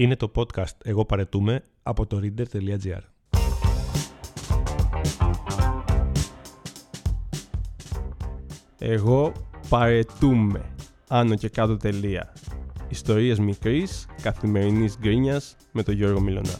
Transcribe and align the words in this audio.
Είναι 0.00 0.16
το 0.16 0.32
podcast 0.34 0.76
«Εγώ 0.84 1.04
παρετούμε» 1.04 1.62
από 1.82 2.06
το 2.06 2.20
reader.gr. 2.22 3.00
Εγώ 8.78 9.32
παρετούμε. 9.68 10.64
Άνω 11.08 11.34
και 11.34 11.48
κάτω 11.48 11.76
τελεία. 11.76 12.32
Ιστορίες 12.88 13.38
μικρής, 13.38 14.06
καθημερινής 14.22 14.98
γκρίνιας 14.98 15.56
με 15.72 15.82
τον 15.82 15.94
Γιώργο 15.94 16.20
Μιλωνά. 16.20 16.58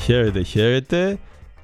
Χαίρετε, 0.00 0.42
χαίρετε. 0.42 1.18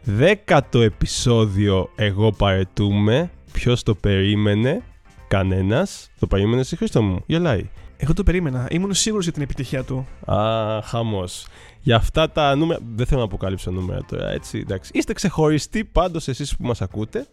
Δέκατο 0.05 0.81
επεισόδιο 0.81 1.91
εγώ 1.97 2.33
παρετούμε. 2.33 3.31
Ποιος 3.53 3.83
το 3.83 3.95
περίμενε; 3.95 4.83
Κανένας. 5.29 6.11
Το 6.19 6.27
περίμενε 6.27 6.61
εσύ 6.61 6.77
Χρήστο 6.77 7.03
μου; 7.03 7.23
Γελάει. 7.27 7.69
Εγώ 7.97 8.15
το 8.15 8.23
περίμενα. 8.23 8.67
Ήμουν 8.71 8.95
σίγουρος 8.95 9.25
για 9.25 9.33
την 9.33 9.43
επιτυχία 9.43 9.85
του. 9.85 10.07
Α, 10.33 10.81
χαμός. 10.83 11.47
Για 11.81 11.97
αυτά 11.97 12.31
τα 12.31 12.55
νούμερα. 12.55 12.81
Δεν 12.95 13.07
θέλω 13.07 13.21
να 13.21 13.27
αποκαλύψω 13.27 13.71
νούμερα 13.71 14.01
τώρα, 14.09 14.31
έτσι. 14.31 14.59
Εντάξει. 14.59 14.91
Είστε 14.95 15.13
ξεχωριστοί 15.13 15.85
πάντως 15.85 16.29
εσείς 16.29 16.57
που 16.57 16.67
μας 16.67 16.83
ακούτε. 16.83 17.27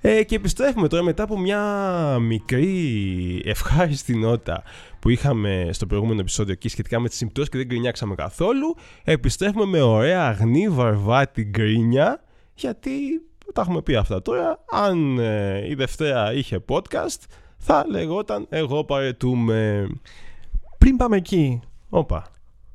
Ε, 0.00 0.22
και 0.22 0.34
επιστρέφουμε 0.34 0.88
τώρα 0.88 1.02
μετά 1.02 1.22
από 1.22 1.38
μια 1.38 1.62
μικρή 2.20 3.42
ευχάριστη 3.44 4.14
νότα 4.14 4.62
που 4.98 5.08
είχαμε 5.08 5.68
στο 5.72 5.86
προηγούμενο 5.86 6.20
επεισόδιο 6.20 6.52
εκεί 6.52 6.68
σχετικά 6.68 7.00
με 7.00 7.08
τις 7.08 7.16
συμπτώσεις 7.16 7.50
και 7.50 7.56
δεν 7.56 7.66
γκρινιάξαμε 7.66 8.14
καθόλου. 8.14 8.76
Επιστρέφουμε 9.04 9.64
με 9.64 9.80
ωραία 9.80 10.26
αγνή 10.26 10.68
βαρβάτη 10.68 11.42
γκρίνια 11.42 12.22
γιατί 12.54 12.90
τα 13.52 13.60
έχουμε 13.60 13.82
πει 13.82 13.94
αυτά 13.94 14.22
τώρα. 14.22 14.64
Αν 14.70 15.18
ε, 15.18 15.68
η 15.68 15.74
Δευτέρα 15.74 16.32
είχε 16.32 16.64
podcast 16.68 17.20
θα 17.58 17.84
λεγόταν 17.88 18.46
εγώ 18.48 18.84
παρετούμε. 18.84 19.86
Πριν 20.78 20.96
πάμε 20.96 21.16
εκεί, 21.16 21.60
Όπα. 21.88 22.30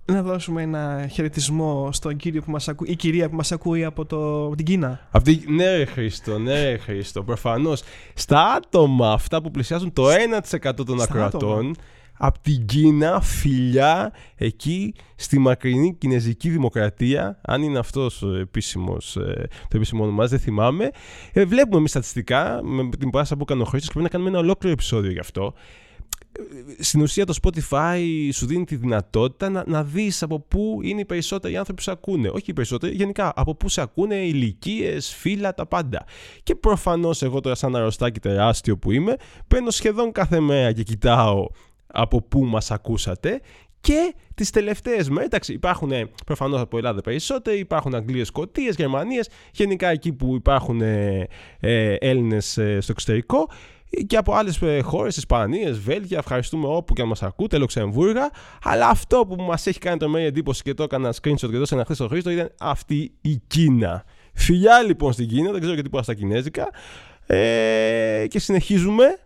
Να 0.06 0.22
δώσουμε 0.22 0.62
ένα 0.62 1.08
χαιρετισμό 1.12 1.90
στον 1.92 2.16
κύριο 2.16 2.42
που 2.42 2.52
μας 2.52 2.68
ακούει, 2.68 2.88
ή 2.90 2.96
κυρία 2.96 3.30
που 3.30 3.36
μας 3.36 3.52
ακούει 3.52 3.84
από, 3.84 4.06
το, 4.06 4.46
από 4.46 4.56
την 4.56 4.66
Κίνα. 4.66 5.08
Αυτή, 5.12 5.44
ναι 5.48 5.78
ρε 5.78 5.86
Χρήστο, 5.86 6.40
ναι 6.40 6.64
ρε 6.64 6.78
Χρήστο, 6.78 7.24
προφανώς. 7.24 7.84
Στα 8.14 8.54
άτομα 8.54 9.12
αυτά 9.12 9.42
που 9.42 9.52
πλησιάζουν 9.52 9.94
το 9.94 10.04
1% 10.08 10.74
των 10.76 10.96
Στα 11.00 11.04
ακροατών, 11.04 11.58
άτομα. 11.58 11.72
από 12.18 12.40
την 12.42 12.66
Κίνα, 12.66 13.22
φιλιά, 13.22 14.14
εκεί 14.36 14.94
στη 15.16 15.40
μακρινή 15.40 15.96
Κινέζικη 15.96 16.50
Δημοκρατία, 16.50 17.40
αν 17.42 17.62
είναι 17.62 17.80
αυτός 17.80 18.22
ο 18.22 18.36
επίσημος, 18.36 19.16
ε, 19.16 19.48
το 19.68 19.78
επίσημο 19.78 20.04
όνομά, 20.04 20.26
δεν 20.26 20.40
θυμάμαι, 20.40 20.90
ε, 21.34 21.46
βλέπουμε 21.46 21.78
εμείς 21.78 21.90
στατιστικά, 21.90 22.60
με 22.64 22.90
την 23.00 23.10
πάσα 23.10 23.36
που 23.36 23.42
έκανε 23.42 23.62
ο 23.62 23.66
Χρήστος 23.66 23.94
και 23.94 24.00
πρέπει 24.00 24.06
να 24.14 24.18
κάνουμε 24.18 24.30
ένα 24.30 24.40
ολόκληρο 24.40 24.74
επεισόδιο 24.74 25.12
γι' 25.12 25.20
αυτό. 25.20 25.54
Ε, 26.40 26.84
Στην 26.84 27.02
ουσία 27.02 27.26
το 27.26 27.34
Spotify 27.42 28.30
σου 28.32 28.46
δίνει 28.46 28.64
τη 28.64 28.76
δυνατότητα 28.76 29.50
να, 29.50 29.64
να 29.68 29.84
δεις 29.84 30.24
από 30.24 30.40
πού 30.40 30.80
είναι 30.84 31.02
οι 31.02 31.06
περισσότεροι 31.06 31.58
άνθρωποι 31.58 31.78
που 31.78 31.84
σε 31.84 31.92
ακούνε. 31.92 32.28
Όχι 32.28 32.44
οι 32.46 32.54
περισσότεροι, 32.54 32.96
γενικά 32.96 33.34
από 33.36 33.56
πού 33.56 33.70
σε 33.70 33.82
ακούνε, 33.82 34.16
ηλικίες, 34.16 35.14
φύλλα, 35.14 35.54
τα 35.54 35.66
πάντα. 35.66 36.06
Και 36.44 36.56
προφανώς 36.56 37.22
εγώ 37.22 37.40
τώρα 37.40 37.56
σαν 37.56 37.76
αρρωστάκι 37.76 38.20
τεράστιο 38.20 38.78
που 38.78 38.92
είμαι, 38.92 39.16
παίρνω 39.48 39.70
σχεδόν 39.70 40.12
κάθε 40.12 40.40
μέρα 40.40 40.72
και 40.72 40.84
κοιτάω 40.84 41.48
από 41.88 42.22
πού 42.22 42.46
μας 42.46 42.72
ακούσατε 42.72 43.42
και 43.84 44.16
τις 44.36 44.50
τελευταίες 44.50 45.10
μέρες, 45.10 45.26
εντάξει, 45.26 45.54
υπάρχουν 45.54 45.92
ε, 45.92 46.10
προφανώς 46.26 46.62
από 46.62 46.78
Ελλάδα 46.78 47.02
περισσότεροι, 47.02 47.60
υπάρχουν 47.60 47.96
Αγγλίες, 47.96 48.28
Σκοτίες, 48.28 48.76
Γερμανίες, 48.76 49.30
γενικά 49.52 49.88
εκεί 49.88 50.14
που 50.14 50.36
υπάρχουν 50.36 50.82
ε, 50.82 51.28
ε, 51.60 51.94
Έλληνες 51.94 52.58
ε, 52.58 52.80
στο 52.82 52.92
εξωτερικό 52.92 53.50
και 54.08 54.18
από 54.18 54.34
άλλες 54.34 54.62
ε, 54.62 54.82
χώρες, 54.82 55.18
Ισπανίες, 55.18 55.80
Βέλγια, 55.80 56.18
ευχαριστούμε 56.18 56.68
όπου 56.68 56.94
και 56.94 57.02
αν 57.02 57.08
μας 57.08 57.24
ακούτε, 57.24 57.58
Λουξεμβούργα, 57.58 58.32
αλλά 58.64 58.88
αυτό 58.88 59.26
που 59.26 59.44
μας 59.44 59.68
έχει 59.68 59.80
κάνει 59.80 59.98
το 59.98 60.10
μέγε 60.10 60.26
εντύπωση 60.26 60.64
και 60.64 60.74
το 60.74 60.84
έκανα 60.84 61.14
screenshot 61.14 61.50
και 61.50 61.58
δώσα 61.58 61.76
ένα 61.76 61.84
χθες 61.84 61.98
στο 61.98 62.08
Χρήστο 62.08 62.30
ήταν 62.30 62.52
αυτή 62.60 63.14
η 63.22 63.42
Κίνα. 63.48 64.04
Φιλιά 64.34 64.82
λοιπόν 64.82 65.14
στην 65.14 65.28
Κίνα, 65.28 65.52
δεν 65.52 65.60
ξέρω 65.60 65.74
γιατί 65.74 65.88
είπα 65.88 66.04
στα 66.04 66.14
κινέζικα 66.14 66.70
ε, 67.26 68.26
και 68.28 68.40
συνεχίζουμε, 68.40 69.20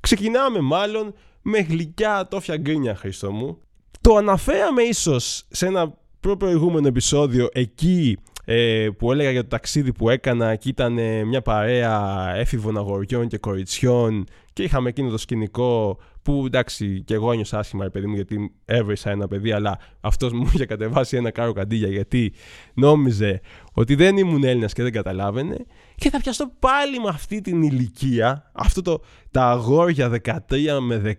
ξεκινάμε 0.00 0.60
μάλλον 0.60 1.14
με 1.42 1.58
γλυκιά 1.58 2.28
τόφια 2.30 2.56
γκρίνια 2.56 2.94
Χρήστο 2.96 3.32
μου. 3.32 3.58
Το 4.00 4.16
αναφέραμε 4.16 4.82
ίσως 4.82 5.44
σε 5.48 5.66
ένα 5.66 5.94
προ-προηγούμενο 6.20 6.86
επεισόδιο 6.86 7.48
εκεί 7.52 8.18
ε, 8.44 8.88
που 8.98 9.12
έλεγα 9.12 9.30
για 9.30 9.42
το 9.42 9.48
ταξίδι 9.48 9.92
που 9.92 10.10
έκανα 10.10 10.56
και 10.56 10.68
ήταν 10.68 10.98
ε, 10.98 11.24
μια 11.24 11.42
παρέα 11.42 12.32
έφηβων 12.36 12.76
αγοριών 12.76 13.28
και 13.28 13.38
κοριτσιών 13.38 14.26
και 14.52 14.62
είχαμε 14.62 14.88
εκείνο 14.88 15.10
το 15.10 15.18
σκηνικό 15.18 15.98
που 16.22 16.42
εντάξει 16.46 17.02
και 17.04 17.14
εγώ 17.14 17.32
ένιωσα 17.32 17.58
άσχημα 17.58 17.84
ρε 17.84 17.90
παιδί 17.90 18.06
μου 18.06 18.14
γιατί 18.14 18.52
έβρισα 18.64 19.10
ένα 19.10 19.28
παιδί 19.28 19.52
αλλά 19.52 19.78
αυτός 20.00 20.32
μου 20.32 20.42
είχε 20.54 20.66
κατεβάσει 20.66 21.16
ένα 21.16 21.30
κάρο 21.30 21.52
καντήλια 21.52 21.88
γιατί 21.88 22.32
νόμιζε 22.74 23.40
ότι 23.72 23.94
δεν 23.94 24.16
ήμουν 24.16 24.44
Έλληνας 24.44 24.72
και 24.72 24.82
δεν 24.82 24.92
καταλάβαινε. 24.92 25.56
Και 25.94 26.10
θα 26.10 26.18
πιαστώ 26.18 26.52
πάλι 26.58 27.00
με 27.00 27.08
αυτή 27.08 27.40
την 27.40 27.62
ηλικία 27.62 28.50
αυτό 28.52 28.82
το 28.82 29.02
τα 29.30 29.50
αγόρια 29.50 30.20
13 30.24 30.78
με 30.80 31.16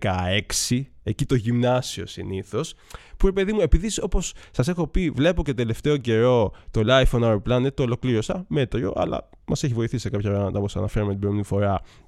16 0.69 0.81
εκεί 1.03 1.25
το 1.25 1.35
γυμνάσιο 1.35 2.05
συνήθως 2.05 2.75
που 3.23 3.29
ρε 3.29 3.35
παιδί 3.35 3.53
μου, 3.53 3.61
επειδή 3.61 3.89
όπως 4.01 4.33
σας 4.51 4.67
έχω 4.67 4.87
πει, 4.87 5.09
βλέπω 5.09 5.43
και 5.43 5.53
τελευταίο 5.53 5.97
καιρό 5.97 6.51
το 6.71 6.81
Life 6.85 7.19
on 7.19 7.23
Our 7.23 7.41
Planet, 7.49 7.73
το 7.73 7.83
ολοκλήρωσα, 7.83 8.45
μέτριο, 8.47 8.93
αλλά 8.95 9.29
μας 9.45 9.63
έχει 9.63 9.73
βοηθήσει 9.73 10.01
σε 10.01 10.09
κάποια 10.09 10.29
πράγματα 10.29 10.57
όπως 10.59 10.75
αναφέραμε 10.75 11.11
την 11.11 11.19
προηγούμενη 11.19 11.47
φορά. 11.47 11.73
ε, 11.73 12.02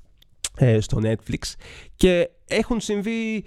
στο 0.79 1.01
Netflix. 1.03 1.53
Και 1.95 2.29
έχουν 2.47 2.79
συμβεί 2.79 3.45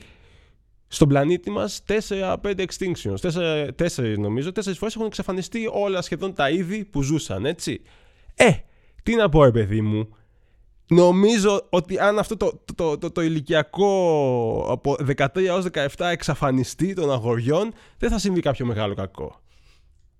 στον 0.88 1.08
πλανήτη 1.08 1.50
μας 1.50 1.82
4-5 2.08 2.36
extinctions. 2.42 3.30
4, 3.76 4.14
νομίζω, 4.19 4.50
4 4.50 4.74
φορές 4.74 4.94
έχουν 4.94 5.06
εξαφανιστεί 5.06 5.69
όλα 5.72 6.02
σχεδόν 6.02 6.34
τα 6.34 6.50
είδη 6.50 6.84
που 6.84 7.02
ζούσαν, 7.02 7.46
έτσι. 7.46 7.80
Ε, 8.34 8.50
τι 9.02 9.14
να 9.14 9.28
πω, 9.28 9.44
ρε 9.44 9.50
παιδί 9.50 9.80
μου. 9.80 10.08
Νομίζω 10.91 11.66
ότι 11.70 11.98
αν 11.98 12.19
αυτό 12.19 12.36
το, 12.36 12.62
το, 12.64 12.74
το, 12.74 12.98
το, 12.98 13.10
το 13.10 13.22
ηλικιακό 13.22 14.66
από 14.70 14.96
13 15.16 15.26
έως 15.36 15.66
17 15.72 15.86
εξαφανιστεί 15.98 16.94
των 16.94 17.12
αγοριών, 17.12 17.72
δεν 17.98 18.10
θα 18.10 18.19
συμβεί 18.19 18.40
κάποιο 18.40 18.66
μεγάλο 18.66 18.94
κακό. 18.94 19.40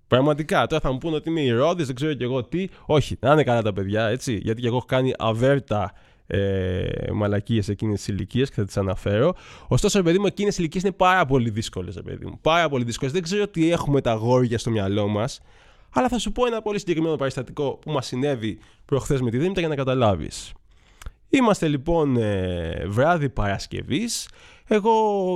Πραγματικά, 0.06 0.66
τώρα 0.66 0.81
θα 0.81 0.93
μου 0.93 0.99
πούνε 0.99 1.16
ότι 1.16 1.28
είμαι 1.28 1.41
ηρώδης, 1.41 1.87
δεν 1.87 1.94
ξέρω 1.94 2.15
κι 2.15 2.22
εγώ 2.22 2.44
τι. 2.44 2.69
Όχι, 2.87 3.16
να 3.20 3.32
είναι 3.32 3.44
καλά 3.44 3.62
τα 3.62 3.72
παιδιά, 3.72 4.06
έτσι. 4.06 4.41
Γιατί 4.43 4.60
κι 4.60 4.66
εγώ 4.66 4.76
έχω 4.76 4.87
κάνει 4.87 5.12
αβέρτα 5.19 5.93
ε, 6.31 7.11
μαλακίες 7.12 7.69
εκείνες 7.69 8.03
τι 8.03 8.12
ηλικίε 8.12 8.44
και 8.44 8.53
θα 8.55 8.65
τις 8.65 8.77
αναφέρω. 8.77 9.34
Ωστόσο, 9.69 9.99
ρε 9.99 10.05
παιδί 10.05 10.19
μου, 10.19 10.27
εκείνες 10.27 10.55
οι 10.55 10.56
ηλικίες 10.61 10.83
είναι 10.83 10.93
πάρα 10.93 11.27
πολύ 11.27 11.50
δύσκολες, 11.50 11.94
ρε 11.94 12.03
παιδί 12.03 12.27
μου. 12.27 12.39
Πάρα 12.41 12.69
πολύ 12.69 12.84
δύσκολες. 12.84 13.12
Δεν 13.12 13.22
ξέρω 13.22 13.49
τι 13.49 13.71
έχουμε 13.71 14.00
τα 14.00 14.11
αγόρια 14.11 14.59
στο 14.59 14.71
μυαλό 14.71 15.09
μας. 15.09 15.41
Αλλά 15.93 16.09
θα 16.09 16.19
σου 16.19 16.33
πω 16.33 16.47
ένα 16.47 16.62
πολύ 16.62 16.78
συγκεκριμένο 16.78 17.17
περιστατικό 17.17 17.78
που 17.81 17.91
μας 17.91 18.06
συνέβη 18.06 18.59
προχθές 18.84 19.21
με 19.21 19.31
τη 19.31 19.38
Δήμητρα 19.38 19.61
για 19.61 19.69
να 19.69 19.75
καταλάβεις. 19.75 20.53
Είμαστε 21.28 21.69
λοιπόν 21.69 22.17
ε, 22.17 22.84
βράδυ 22.87 23.28
Παρασκευής. 23.28 24.28
Εγώ 24.67 24.93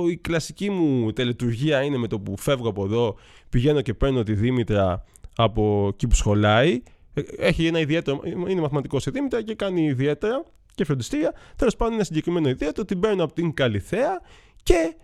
η 0.09 0.17
κλασική 0.17 0.69
μου 0.69 1.13
τελετουργία 1.13 1.81
είναι 1.81 1.97
με 1.97 2.07
το 2.07 2.19
που 2.19 2.37
φεύγω 2.37 2.69
από 2.69 2.83
εδώ, 2.83 3.15
πηγαίνω 3.49 3.81
και 3.81 3.93
παίρνω 3.93 4.23
τη 4.23 4.33
Δήμητρα 4.33 5.05
από 5.35 5.87
εκεί 5.91 6.07
που 6.07 6.15
σχολάει. 6.15 6.81
Ε, 7.13 7.21
Έχει 7.37 7.65
ένα 7.65 7.79
ιδιαίτερο, 7.79 8.21
είναι 8.47 8.61
μαθηματικός 8.61 9.03
σε 9.03 9.11
Δήμητρα 9.11 9.41
και 9.43 9.55
κάνει 9.55 9.85
ιδιαίτερα 9.85 10.43
και 10.75 10.85
φροντιστήρια. 10.85 11.33
Τέλος 11.55 11.75
πάντων, 11.75 11.93
ένα 11.93 12.03
συγκεκριμένο 12.03 12.49
ιδιαίτερο, 12.49 12.85
την 12.85 12.99
παίρνω 12.99 13.23
από 13.23 13.33
την 13.33 13.53
Καλιθέα 13.53 14.21
και 14.63 14.95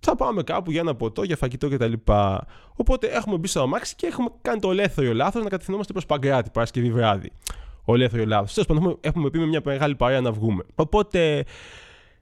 θα 0.00 0.16
πάμε 0.16 0.42
κάπου 0.42 0.70
για 0.70 0.80
ένα 0.80 0.94
ποτό, 0.94 1.22
για 1.22 1.36
φαγητό 1.36 1.68
κτλ. 1.68 1.92
Οπότε 2.76 3.06
έχουμε 3.06 3.36
μπει 3.36 3.48
στο 3.48 3.60
αμάξι 3.62 3.94
και 3.94 4.06
έχουμε 4.06 4.28
κάνει 4.42 4.60
το 4.60 4.70
ελεύθερο 4.70 5.12
λάθος 5.12 5.42
να 5.42 5.48
κατευθυνόμαστε 5.48 5.92
προς 5.92 6.06
Παγκράτη 6.06 6.50
Παρασκευή 6.52 6.90
βράδυ. 6.90 7.32
Ολέθριο 7.84 8.26
λάθος. 8.26 8.52
Τέλος 8.54 8.68
πάντων, 8.68 8.82
έχουμε- 8.82 8.98
έχουμε 9.00 9.30
πει 9.30 9.38
με 9.38 9.46
μια 9.46 9.60
μεγάλη 9.64 9.94
παρέα 9.96 10.20
να 10.20 10.32
βγούμε. 10.32 10.64
Οπότε, 10.74 11.44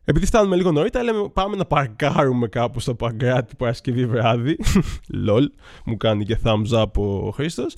επειδή 0.04 0.26
φτάνουμε 0.26 0.56
λίγο 0.56 0.72
νωρίτερα, 0.72 1.04
λέμε 1.04 1.28
πάμε 1.28 1.56
να 1.56 1.64
παρκάρουμε 1.64 2.48
κάπου 2.48 2.80
στο 2.80 2.94
Παγκράτη 2.94 3.56
Παρασκευή 3.56 4.06
βράδυ. 4.06 4.56
Λολ, 5.24 5.50
μου 5.84 5.96
κάνει 5.96 6.24
και 6.24 6.38
thumbs 6.44 6.82
up 6.82 6.92
ο 6.94 7.30
Χρήστος. 7.30 7.74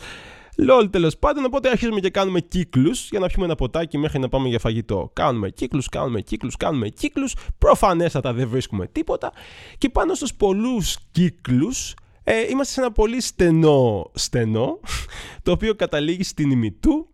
Λολ, 0.60 0.90
τέλος 0.90 1.18
πάντων, 1.18 1.44
οπότε 1.44 1.70
αρχίζουμε 1.70 2.00
και 2.00 2.10
κάνουμε 2.10 2.40
κύκλους 2.40 3.08
για 3.10 3.18
να 3.18 3.26
πιούμε 3.26 3.44
ένα 3.44 3.54
ποτάκι 3.54 3.98
μέχρι 3.98 4.18
να 4.18 4.28
πάμε 4.28 4.48
για 4.48 4.58
φαγητό. 4.58 5.10
Κάνουμε 5.12 5.50
κύκλους, 5.50 5.88
κάνουμε 5.88 6.20
κύκλους, 6.20 6.56
κάνουμε 6.56 6.88
κύκλους. 6.88 7.34
Προφανέστατα 7.58 8.32
δεν 8.32 8.48
βρίσκουμε 8.48 8.86
τίποτα. 8.86 9.32
Και 9.78 9.88
πάνω 9.88 10.14
στους 10.14 10.34
πολλούς 10.34 10.98
κύκλους 11.10 11.94
ε, 12.24 12.48
είμαστε 12.50 12.72
σε 12.72 12.80
ένα 12.80 12.92
πολύ 12.92 13.20
στενό 13.20 14.10
στενό, 14.14 14.80
το 15.42 15.50
οποίο 15.50 15.74
καταλήγει 15.74 16.22
στην 16.22 16.50
ημιτού 16.50 17.08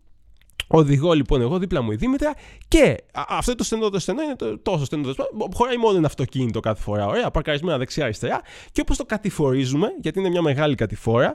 Οδηγώ 0.66 1.12
λοιπόν 1.12 1.40
εγώ 1.40 1.58
δίπλα 1.58 1.82
μου 1.82 1.92
η 1.92 1.96
Δήμητρα 1.96 2.34
και 2.68 2.96
α, 3.12 3.22
αυτό 3.28 3.54
το 3.54 3.64
στενό 3.64 3.90
το 3.90 3.98
στενό 3.98 4.22
είναι 4.22 4.36
το, 4.36 4.58
τόσο 4.58 4.84
στενό 4.84 5.02
το 5.02 5.12
στενό. 5.12 5.28
Χωράει 5.54 5.76
μόνο 5.76 5.96
ένα 5.96 6.06
αυτοκίνητο 6.06 6.60
κάθε 6.60 6.82
φορά. 6.82 7.06
Ωραία, 7.06 7.30
παρκαρισμένα 7.30 7.78
δεξιά-αριστερά. 7.78 8.40
Και 8.72 8.80
όπως 8.80 8.96
το 8.96 9.04
κατηφορίζουμε, 9.04 9.88
γιατί 10.00 10.18
είναι 10.18 10.28
μια 10.28 10.42
μεγάλη 10.42 10.74
κατηφόρα, 10.74 11.34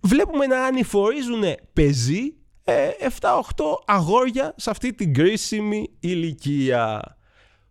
βλέπουμε 0.00 0.46
να 0.46 0.64
ανηφορίζουν 0.64 1.42
πεζοί 1.72 2.34
ε, 2.64 2.88
7-8 3.20 3.30
αγόρια 3.86 4.54
σε 4.56 4.70
αυτή 4.70 4.94
την 4.94 5.14
κρίσιμη 5.14 5.90
ηλικία. 6.00 7.16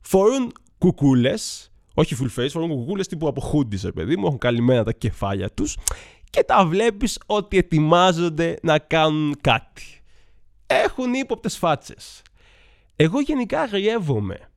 Φορούν 0.02 0.52
κουκούλες, 0.78 1.72
όχι 1.94 2.16
full 2.20 2.40
face, 2.42 2.50
φορούν 2.50 2.70
κουκούλες 2.70 3.08
τύπου 3.08 3.28
από 3.28 3.42
χούντις, 3.42 3.88
παιδί 3.94 4.18
μου, 4.18 4.26
έχουν 4.26 4.38
καλυμμένα 4.38 4.84
τα 4.84 4.92
κεφάλια 4.92 5.52
τους 5.52 5.78
και 6.30 6.44
τα 6.44 6.66
βλέπεις 6.66 7.20
ότι 7.26 7.58
ετοιμάζονται 7.58 8.58
να 8.62 8.80
κάνουν 8.80 9.36
κάτι. 9.42 9.84
Έχουν 10.68 11.14
ύποπτες 11.14 11.58
φάτσες. 11.58 12.22
Εγώ 12.96 13.20
γενικά 13.20 13.62
αγριεύομαι. 13.62 14.50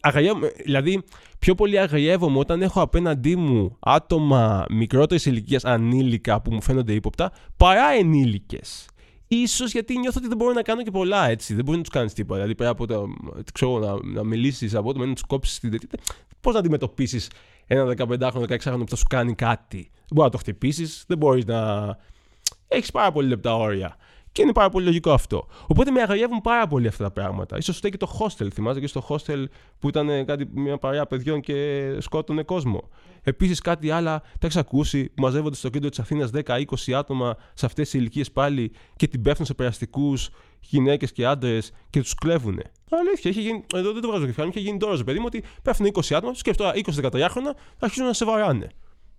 αγριεύομαι. 0.00 0.52
Δηλαδή, 0.64 1.02
πιο 1.40 1.54
πολύ 1.54 1.78
αγριεύομαι 1.78 2.38
όταν 2.38 2.62
έχω 2.62 2.80
απέναντί 2.80 3.36
μου 3.36 3.76
άτομα 3.80 4.64
μικρότερης 4.70 5.26
ηλικίας 5.26 5.64
ανήλικα 5.64 6.40
που 6.40 6.52
μου 6.52 6.62
φαίνονται 6.62 6.92
ύποπτα, 6.92 7.32
παρά 7.56 7.88
ενήλικες. 7.88 8.86
Ίσως 9.28 9.72
γιατί 9.72 9.98
νιώθω 9.98 10.18
ότι 10.18 10.28
δεν 10.28 10.36
μπορώ 10.36 10.52
να 10.52 10.62
κάνω 10.62 10.82
και 10.82 10.90
πολλά 10.90 11.28
έτσι. 11.28 11.54
Δεν 11.54 11.64
μπορεί 11.64 11.76
να 11.76 11.82
τους 11.82 11.92
κάνεις 11.92 12.12
τίποτα. 12.12 12.34
Δηλαδή 12.34 12.54
πέρα 12.54 12.70
από 12.70 12.86
το, 12.86 13.06
ξέρω, 13.52 13.78
να, 13.78 14.12
να 14.12 14.24
μιλήσεις 14.24 14.74
από 14.74 14.92
το 14.92 15.06
να 15.06 15.12
τους 15.12 15.22
κόψεις 15.22 15.58
την 15.58 15.70
τέτοια. 15.70 15.88
Πώς 16.40 16.52
να 16.52 16.58
αντιμετωπίσεις 16.58 17.30
ένα 17.66 17.94
15χρονο, 17.96 18.44
16χρονο 18.48 18.78
που 18.78 18.88
θα 18.88 18.96
σου 18.96 19.06
κάνει 19.08 19.34
κάτι. 19.34 19.90
Δεν 19.92 20.08
μπορεί 20.08 20.24
να 20.24 20.30
το 20.30 20.38
χτυπήσεις, 20.38 21.04
δεν 21.06 21.18
μπορείς 21.18 21.44
να. 21.44 21.96
Έχεις 22.68 22.90
πάρα 22.90 23.12
πολύ 23.12 23.28
λεπτά 23.28 23.56
όρια. 23.56 23.96
Και 24.32 24.42
είναι 24.42 24.52
πάρα 24.52 24.68
πολύ 24.68 24.84
λογικό 24.84 25.12
αυτό. 25.12 25.46
Οπότε 25.66 25.90
με 25.90 26.00
αγαλιεύουν 26.00 26.40
πάρα 26.40 26.66
πολύ 26.66 26.86
αυτά 26.86 27.04
τα 27.04 27.10
πράγματα. 27.10 27.60
σω 27.60 27.72
φταίει 27.72 27.90
και 27.90 27.96
το 27.96 28.18
hostel. 28.18 28.48
Θυμάσαι 28.52 28.80
και 28.80 28.86
στο 28.86 29.06
hostel 29.08 29.44
που 29.78 29.88
ήταν 29.88 30.24
κάτι, 30.24 30.48
μια 30.54 30.78
παρέα 30.78 31.06
παιδιών 31.06 31.40
και 31.40 31.96
σκότωνε 31.98 32.42
κόσμο. 32.42 32.88
Επίσης 33.22 33.60
κάτι 33.60 33.90
άλλα 33.90 34.20
τα 34.20 34.46
έχεις 34.46 34.56
ακούσει 34.56 35.04
που 35.04 35.22
μαζεύονται 35.22 35.56
στο 35.56 35.68
κέντρο 35.68 35.88
της 35.88 35.98
Αθήνας 35.98 36.30
10-20 36.46 36.92
άτομα 36.96 37.36
σε 37.54 37.66
αυτές 37.66 37.90
τις 37.90 38.00
ηλικίες 38.00 38.30
πάλι 38.32 38.72
και 38.96 39.06
την 39.06 39.22
πέφτουν 39.22 39.46
σε 39.46 39.54
περαστικούς 39.54 40.30
γυναίκες 40.60 41.12
και 41.12 41.26
άντρες 41.26 41.72
και 41.90 42.00
τους 42.00 42.14
κλέβουν. 42.14 42.60
Αλήθεια, 42.90 43.30
έχει 43.30 43.40
γίνει, 43.40 43.64
εδώ 43.74 43.92
δεν 43.92 44.02
το 44.02 44.08
βγάζω 44.08 44.26
κεφάλι, 44.26 44.48
είχε 44.48 44.60
γίνει 44.60 44.78
τώρα, 44.78 45.04
παιδί 45.04 45.18
μου, 45.18 45.24
ότι 45.26 45.44
πέφτουν 45.62 45.86
20 45.86 46.14
άτομα, 46.14 46.34
σκέφτομαι 46.34 46.72
20-13 46.74 47.26
χρόνια, 47.30 47.54
θα 47.54 47.84
αρχίσουν 47.84 48.06
να 48.06 48.12
σε 48.12 48.24
βαράνε. 48.24 48.68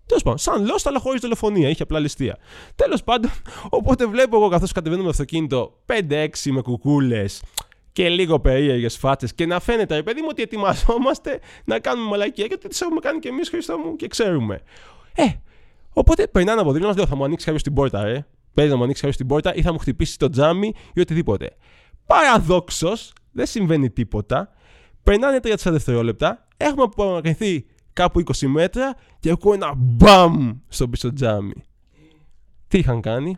Τέλος 0.06 0.22
πάντων, 0.22 0.38
σαν 0.38 0.64
λέω, 0.64 0.76
αλλά 0.84 0.98
χωρίς 0.98 1.20
τηλεφωνία, 1.20 1.68
είχε 1.68 1.82
απλά 1.82 1.98
ληστεία. 1.98 2.38
Τέλος 2.76 3.02
πάντων, 3.02 3.30
οπότε 3.78 4.06
βλέπω 4.06 4.36
εγώ 4.36 4.48
καθώς 4.48 4.72
κατεβαίνω 4.72 5.02
με 5.02 5.08
αυτοκίνητο 5.08 5.78
5-6 6.08 6.28
με 6.44 6.60
κουκούλες 6.60 7.42
και 7.92 8.08
λίγο 8.08 8.40
περίεργες 8.40 8.96
φάτσε 8.96 9.26
και 9.34 9.46
να 9.46 9.60
φαίνεται, 9.60 9.94
ρε 9.94 10.02
παιδί 10.02 10.20
μου, 10.20 10.26
ότι 10.30 10.42
ετοιμαζόμαστε 10.42 11.40
να 11.64 11.78
κάνουμε 11.78 12.08
μαλακία 12.08 12.46
γιατί 12.46 12.68
τις 12.68 12.80
έχουμε 12.80 13.00
κάνει 13.00 13.18
και 13.18 13.28
εμείς, 13.28 13.48
Χριστό 13.48 13.78
μου, 13.78 13.96
και 13.96 14.06
ξέρουμε. 14.06 14.60
Ε, 15.14 15.24
οπότε 15.92 16.26
περνάνε 16.26 16.60
από 16.60 16.72
δίπλα 16.72 16.88
μας, 16.88 16.96
λέω 16.96 17.06
θα 17.06 17.16
μου 17.16 17.24
ανοίξει 17.24 17.44
κάποιος 17.44 17.62
την 17.62 17.74
πόρτα, 17.74 18.04
ρε. 18.04 18.26
Παίζει 18.54 18.70
να 18.70 18.76
μου 18.76 18.82
ανοίξει 18.82 19.00
κάποιος 19.00 19.18
την 19.18 19.26
πόρτα 19.26 19.54
ή 19.54 19.62
θα 19.62 19.72
μου 19.72 19.78
χτυπήσει 19.78 20.18
το 20.18 20.28
τζάμι 20.28 20.72
ή 20.94 21.00
οτιδήποτε. 21.00 21.56
Παραδόξως, 22.06 23.12
δεν 23.32 23.46
συμβαίνει 23.46 23.90
τίποτα. 23.90 24.52
Περνάνε 25.02 25.40
30 25.42 25.54
δευτερόλεπτα, 25.64 26.46
έχουμε 26.56 26.82
απομακρυνθεί 26.82 27.66
κάπου 27.92 28.22
20 28.24 28.46
μέτρα 28.46 28.96
και 29.20 29.30
ακούω 29.30 29.52
ένα 29.52 29.74
μπαμ 29.76 30.50
στο 30.68 30.88
πίσω 30.88 31.12
τζάμι. 31.12 31.64
Τι 32.68 32.78
είχαν 32.78 33.00
κάνει; 33.00 33.36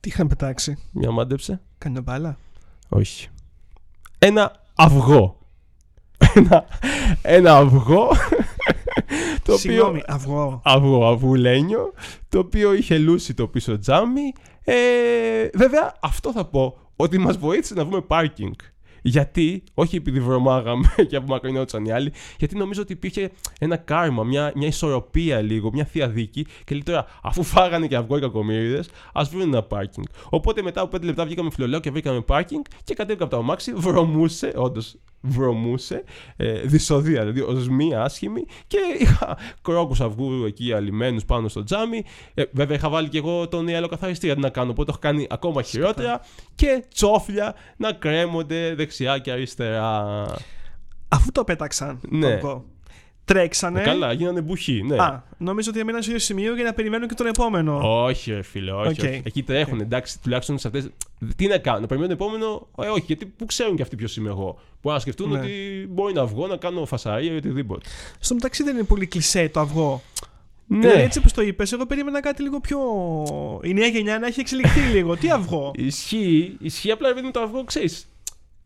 Τι 0.00 0.08
είχαν 0.08 0.26
πετάξει; 0.26 0.78
Μια 0.92 1.10
μάντεψε. 1.10 1.60
Κάνει 1.78 2.00
μπάλα. 2.00 2.38
Όχι. 2.88 3.28
Ένα 4.18 4.52
αυγό. 4.74 5.38
Ένα, 6.34 6.64
ένα 7.22 7.56
αυγό. 7.56 8.08
το 9.44 9.56
Συγγνώμη, 9.56 9.98
οποίο, 9.98 10.14
αυγό. 10.14 10.60
Αυγό, 10.64 11.06
αυγουλένιο. 11.06 11.92
Το 12.28 12.38
οποίο 12.38 12.74
είχε 12.74 12.98
λούσει 12.98 13.34
το 13.34 13.48
πίσω 13.48 13.78
τζάμι. 13.78 14.32
Ε, 14.64 15.48
βέβαια, 15.54 15.94
αυτό 16.00 16.32
θα 16.32 16.44
πω 16.44 16.78
ότι 16.96 17.18
μας 17.18 17.36
βοήθησε 17.38 17.74
να 17.74 17.84
βρούμε 17.84 18.00
πάρκινγκ. 18.00 18.54
Γιατί, 19.06 19.62
όχι 19.74 19.96
επειδή 19.96 20.20
βρωμάγαμε 20.20 20.94
και 21.08 21.16
απομακρυνόντουσαν 21.16 21.84
οι 21.84 21.92
άλλοι, 21.92 22.12
γιατί 22.38 22.56
νομίζω 22.56 22.82
ότι 22.82 22.92
υπήρχε 22.92 23.30
ένα 23.58 23.76
κάρμα, 23.76 24.24
μια, 24.24 24.52
μια 24.54 24.66
ισορροπία 24.66 25.40
λίγο, 25.40 25.70
μια 25.72 25.84
θεία 25.84 26.08
δίκη. 26.08 26.44
Και 26.44 26.74
λέει 26.74 26.82
τώρα, 26.82 27.06
αφού 27.22 27.42
φάγανε 27.42 27.86
και 27.86 27.96
αυγό 27.96 28.16
οι 28.16 28.20
κακομίριδε, 28.20 28.84
ας 29.12 29.28
βρουν 29.28 29.42
ένα 29.42 29.62
πάρκινγκ. 29.62 30.06
Οπότε 30.30 30.62
μετά 30.62 30.80
από 30.80 30.96
5 30.96 31.02
λεπτά 31.02 31.24
βγήκαμε 31.24 31.50
φιλολέο 31.50 31.80
και 31.80 31.90
βρήκαμε 31.90 32.20
πάρκινγκ 32.20 32.62
και 32.84 32.94
κατέβηκα 32.94 33.24
από 33.24 33.34
το 33.34 33.40
αμάξι, 33.40 33.72
βρωμούσε, 33.72 34.52
όντως 34.56 34.96
βρωμούσε, 35.24 36.04
ε, 36.36 36.60
δυσοδεία, 36.60 37.20
δηλαδή 37.20 37.40
οσμή 37.40 37.94
άσχημη 37.94 38.44
και 38.66 38.78
είχα 38.98 39.38
κρόκους 39.62 40.00
αυγού 40.00 40.44
εκεί 40.44 40.72
αλυμένους 40.72 41.24
πάνω 41.24 41.48
στο 41.48 41.64
τζάμι. 41.64 42.02
Ε, 42.34 42.42
βέβαια 42.52 42.76
είχα 42.76 42.88
βάλει 42.88 43.08
και 43.08 43.18
εγώ 43.18 43.48
τον 43.48 43.68
ιαλοκαθαριστή 43.68 44.26
γιατί 44.26 44.40
να 44.40 44.50
κάνω, 44.50 44.70
οπότε 44.70 44.92
το 44.92 44.98
έχω 45.02 45.12
κάνει 45.12 45.26
ακόμα 45.30 45.62
χειρότερα 45.62 46.20
και 46.54 46.84
τσόφλια 46.94 47.54
να 47.76 47.92
κρέμονται 47.92 48.74
δεξιά 48.74 49.18
και 49.18 49.30
αριστερά. 49.30 50.24
Αφού 51.08 51.32
το 51.32 51.44
πέταξαν 51.44 52.00
ναι. 52.08 52.38
το 52.38 52.64
Τρέξανε. 53.24 53.80
Ε, 53.80 53.84
καλά, 53.84 54.12
γίνανε 54.12 54.40
μπουχοί. 54.40 54.82
Ναι. 54.82 54.96
Α, 54.96 55.22
νομίζω 55.38 55.70
ότι 55.70 55.80
έμειναν 55.80 56.02
σε 56.02 56.08
ίδιο 56.08 56.20
σημείο 56.22 56.54
για 56.54 56.64
να 56.64 56.72
περιμένουν 56.72 57.08
και 57.08 57.14
τον 57.14 57.26
επόμενο. 57.26 57.80
Όχι, 58.04 58.32
ρε 58.32 58.42
φίλε, 58.42 58.72
όχι. 58.72 59.00
Okay. 59.00 59.08
όχι. 59.08 59.22
Εκεί 59.24 59.42
τρέχουν, 59.42 59.78
okay. 59.78 59.82
εντάξει, 59.82 60.20
τουλάχιστον 60.22 60.58
σε 60.58 60.66
αυτέ. 60.66 60.90
Τι 61.36 61.46
να 61.46 61.58
κάνουν, 61.58 61.80
να 61.80 61.86
περιμένουν 61.86 62.16
τον 62.16 62.26
επόμενο; 62.26 62.68
Ε, 62.78 62.86
όχι, 62.88 63.04
γιατί 63.06 63.26
πού 63.26 63.46
ξέρουν 63.46 63.76
και 63.76 63.82
αυτοί 63.82 63.96
ποιος 63.96 64.16
είμαι 64.16 64.28
εγώ. 64.28 64.58
Μπορεί 64.82 64.94
να 64.94 65.00
σκεφτούν 65.00 65.30
ναι. 65.30 65.38
ότι 65.38 65.86
μπορεί 65.90 66.12
να 66.12 66.26
βγω, 66.26 66.46
να 66.46 66.56
κάνω 66.56 66.84
φασαρία 66.86 67.32
ή 67.32 67.36
οτιδήποτε. 67.36 67.88
Στο 68.20 68.34
μεταξύ 68.34 68.62
δεν 68.62 68.74
είναι 68.74 68.84
πολύ 68.84 69.06
κλεισέ 69.06 69.48
το 69.48 69.60
αυγό. 69.60 70.02
Ναι. 70.66 70.78
Δηλαδή, 70.78 71.00
έτσι 71.00 71.18
όπως 71.18 71.32
το 71.32 71.42
είπες, 71.42 71.72
εγώ 71.72 71.86
περίμενα 71.86 72.20
κάτι 72.20 72.42
λίγο 72.42 72.60
πιο. 72.60 72.78
Η 73.62 73.74
νέα 73.74 73.86
γενιά 73.86 74.18
να 74.18 74.26
έχει 74.26 74.40
εξελιχθεί 74.40 74.80
λίγο. 74.80 75.16
Τι 75.16 75.30
αυγό; 75.30 75.70
Ισχύει, 75.74 76.56
ισχύει 76.60 76.90
απλά 76.90 77.08
επειδή 77.08 77.30
το 77.30 77.40
αυγό 77.40 77.64
ξέρεις. 77.64 78.08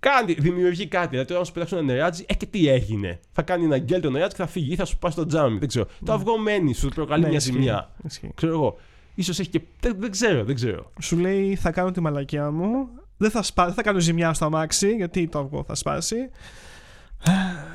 Κάνει, 0.00 0.33
δημιουργεί 0.33 0.87
κάτι. 0.87 1.09
Δηλαδή, 1.09 1.33
όταν 1.33 1.45
σου 1.45 1.53
πετάξουν 1.53 1.79
ένα 1.79 1.87
νεράτζι, 1.87 2.25
ε 2.29 2.35
και 2.35 2.47
τι 2.47 2.69
έγινε; 2.69 3.21
Θα 3.33 3.43
κάνει 3.43 3.65
ένα 3.65 3.79
γκέλ 3.79 4.00
το 4.00 4.11
νεράτζι 4.11 4.37
και 4.37 4.43
θα 4.43 4.49
φύγει 4.49 4.73
ή 4.73 4.77
θα 4.77 4.85
σου 4.85 4.99
πάει 4.99 5.12
στο 5.12 5.27
τζάμι. 5.27 5.59
Δεν 5.59 5.69
ξέρω. 5.69 5.85
Το 5.85 5.93
ναι. 6.00 6.12
αυγό 6.12 6.39
μένει, 6.39 6.75
σου 6.75 6.89
προκαλεί 6.89 7.23
ναι, 7.23 7.29
μια 7.29 7.39
ζημιά. 7.39 7.91
Ξέρω 8.35 8.53
εγώ. 8.53 8.77
σω 9.23 9.31
έχει 9.31 9.49
και. 9.49 9.61
Δεν, 9.81 9.97
δεν, 9.99 10.11
ξέρω, 10.11 10.45
δεν 10.45 10.55
ξέρω. 10.55 10.93
Σου 11.00 11.19
λέει 11.19 11.55
θα 11.55 11.71
κάνω 11.71 11.91
τη 11.91 12.00
μαλακιά 12.00 12.50
μου. 12.50 12.89
Δεν 13.17 13.31
θα, 13.31 13.43
σπά... 13.43 13.65
δεν 13.65 13.75
θα 13.75 13.83
κάνω 13.83 13.99
ζημιά 13.99 14.33
στο 14.33 14.45
αμάξι 14.45 14.95
γιατί 14.95 15.29
το 15.29 15.39
αυγό 15.39 15.65
θα 15.65 15.75
σπάσει. 15.75 16.31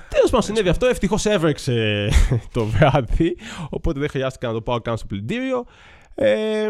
Τέλος 0.09 0.29
πάντων, 0.29 0.41
συνέβη 0.41 0.69
αυτό. 0.69 0.85
Ευτυχώς 0.85 1.25
έβρεξε 1.25 2.09
το 2.53 2.65
βράδυ. 2.65 3.37
Οπότε 3.69 3.99
δεν 3.99 4.09
χρειάστηκε 4.09 4.47
να 4.47 4.53
το 4.53 4.61
πάω 4.61 4.81
καν 4.81 4.97
στο 4.97 5.05
πλυντήριο. 5.05 5.65
Ε, 6.15 6.67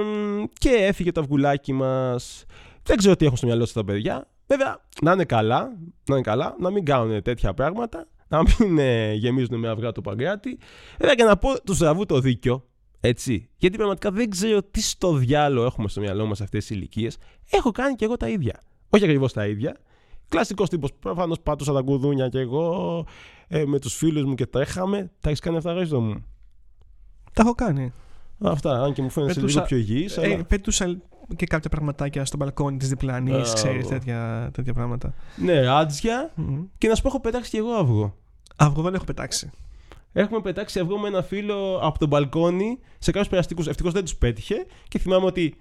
και 0.53 0.69
έφυγε 0.69 1.11
το 1.11 1.21
αυγουλάκι 1.21 1.73
μας. 1.73 2.45
Δεν 2.83 2.97
ξέρω 2.97 3.15
τι 3.15 3.25
έχουν 3.25 3.37
στο 3.37 3.45
μυαλό 3.45 3.65
σα 3.65 3.73
τα 3.73 3.83
παιδιά. 3.83 4.27
Βέβαια, 4.47 4.81
να 5.01 5.11
είναι 5.11 5.25
καλά, 5.25 5.77
να 6.05 6.15
είναι 6.15 6.21
καλά, 6.21 6.55
να 6.59 6.69
μην 6.69 6.85
κάνουν 6.85 7.21
τέτοια 7.21 7.53
πράγματα, 7.53 8.07
να 8.27 8.41
μην 8.41 8.77
ε, 8.77 9.13
γεμίζουν 9.13 9.59
με 9.59 9.69
αυγά 9.69 9.91
το 9.91 10.01
παγκράτη. 10.01 10.57
Βέβαια 10.99 11.15
και 11.15 11.23
να 11.23 11.37
πω 11.37 11.61
τους 11.63 11.75
στραβού 11.75 12.05
το 12.05 12.19
δίκιο, 12.19 12.65
έτσι. 12.99 13.49
Γιατί 13.57 13.77
πραγματικά 13.77 14.11
δεν 14.11 14.29
ξέρω 14.29 14.63
τι 14.63 14.81
στο 14.81 15.13
διάλογο 15.13 15.65
έχουμε 15.65 15.87
στο 15.87 16.01
μυαλό 16.01 16.25
μας 16.25 16.41
αυτές 16.41 16.65
τι 16.65 16.73
ηλικίες. 16.73 17.17
Έχω 17.49 17.71
κάνει 17.71 17.95
και 17.95 18.05
εγώ 18.05 18.17
τα 18.17 18.29
ίδια. 18.29 18.59
Όχι 18.89 19.03
ακριβώς 19.03 19.33
τα 19.33 19.47
ίδια. 19.47 19.77
Κλασικός 20.27 20.69
τύπος. 20.69 20.93
Προφανώς 20.99 21.39
πάτωσα 21.39 21.73
τα 21.73 21.81
κουδούνια 21.81 22.29
και 22.29 22.39
εγώ 22.39 23.05
ε, 23.47 23.65
με 23.65 23.79
τους 23.79 23.95
φίλους 23.95 24.23
μου 24.23 24.35
και 24.35 24.45
τρέχαμε. 24.45 25.11
Τα 25.19 25.29
έχεις 25.29 25.39
κάνει 25.39 25.57
αυτά, 25.57 25.73
Ρέζο 25.73 25.99
μου; 25.99 26.25
Τα 27.33 27.41
έχω 27.41 27.53
κάνει. 27.53 27.93
Αυτά, 28.39 28.83
αν 28.83 28.93
και 28.93 29.01
μου 29.01 29.09
φαίνεται 29.09 29.41
λίγο 29.41 29.61
πιο 29.61 29.77
υγιής. 29.77 30.17
Ε, 30.17 30.33
αλλά... 30.33 30.43
Πέτουσα 30.43 31.01
και 31.35 31.45
κάποια 31.45 31.69
πραγματάκια 31.69 32.25
στο 32.25 32.37
μπαλκόνι 32.37 32.77
της 32.77 32.89
διπλανής, 32.89 33.51
uh, 33.51 33.53
ξέρεις 33.53 33.87
τέτοια, 33.87 34.49
τέτοια 34.53 34.73
πράγματα. 34.73 35.13
Ναι, 35.35 35.67
άτζια. 35.67 36.33
Mm-hmm. 36.37 36.67
Και 36.77 36.87
να 36.87 36.95
σου 36.95 37.01
πω, 37.01 37.07
έχω 37.07 37.19
πετάξει 37.19 37.49
κι 37.49 37.57
εγώ 37.57 37.71
αυγό. 37.71 38.15
Αυγό 38.55 38.81
δεν 38.81 38.93
έχω 38.93 39.03
πετάξει. 39.03 39.49
Έχουμε 40.13 40.41
πετάξει 40.41 40.79
αυγό 40.79 40.97
με 40.97 41.07
ένα 41.07 41.21
φίλο 41.21 41.79
από 41.81 41.99
τον 41.99 42.07
μπαλκόνι 42.07 42.79
σε 42.99 43.11
κάποιους 43.11 43.29
περαστικούς. 43.29 43.67
Ευτυχώς 43.67 43.93
δεν 43.93 44.03
τους 44.03 44.15
πέτυχε 44.15 44.65
και 44.87 44.99
θυμάμαι 44.99 45.25
ότι 45.25 45.55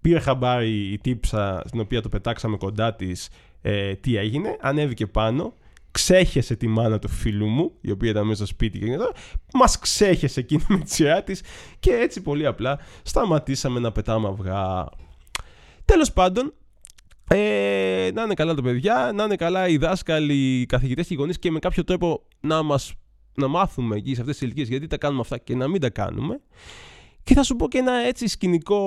πήρε 0.00 0.18
χαμπάρι 0.18 0.92
η 0.92 0.98
τύψα 0.98 1.62
στην 1.66 1.80
οποία 1.80 2.02
το 2.02 2.08
πετάξαμε 2.08 2.56
κοντά 2.56 2.94
της 2.94 3.28
ε, 3.62 3.94
τι 3.94 4.16
έγινε. 4.16 4.56
Ανέβηκε 4.60 5.06
πάνω 5.06 5.52
ξέχεσε 5.90 6.56
τη 6.56 6.66
μάνα 6.66 6.98
του 6.98 7.08
φίλου 7.08 7.46
μου, 7.46 7.72
η 7.80 7.90
οποία 7.90 8.10
ήταν 8.10 8.24
μέσα 8.26 8.36
στο 8.36 8.46
σπίτι 8.46 8.78
και 8.78 8.92
εδώ, 8.92 9.12
μας 9.54 9.78
ξέχεσε 9.78 10.40
εκείνη 10.40 10.64
με 10.68 10.78
τη 10.78 10.90
σειρά 10.90 11.22
της 11.22 11.42
και 11.80 11.90
έτσι 11.92 12.22
πολύ 12.22 12.46
απλά 12.46 12.78
σταματήσαμε 13.02 13.80
να 13.80 13.92
πετάμε 13.92 14.28
αυγά. 14.28 14.88
Τέλος 15.84 16.12
πάντων, 16.12 16.54
ε, 17.30 18.10
να 18.14 18.22
είναι 18.22 18.34
καλά 18.34 18.54
τα 18.54 18.62
παιδιά, 18.62 19.12
να 19.14 19.24
είναι 19.24 19.36
καλά 19.36 19.68
οι 19.68 19.76
δάσκαλοι, 19.76 20.60
οι 20.60 20.66
καθηγητές 20.66 21.06
και 21.06 21.14
οι 21.14 21.16
γονείς 21.16 21.38
και 21.38 21.50
με 21.50 21.58
κάποιο 21.58 21.84
τρόπο 21.84 22.22
να 22.40 22.62
μας 22.62 22.94
να 23.38 23.48
μάθουμε 23.48 23.96
εκεί 23.96 24.14
σε 24.14 24.20
αυτές 24.20 24.36
τις 24.36 24.46
ηλικίες 24.46 24.68
γιατί 24.68 24.86
τα 24.86 24.96
κάνουμε 24.96 25.20
αυτά 25.20 25.38
και 25.38 25.54
να 25.54 25.68
μην 25.68 25.80
τα 25.80 25.90
κάνουμε. 25.90 26.40
Και 27.22 27.34
θα 27.34 27.42
σου 27.42 27.56
πω 27.56 27.68
και 27.68 27.78
ένα 27.78 27.92
έτσι 27.92 28.26
σκηνικό 28.26 28.78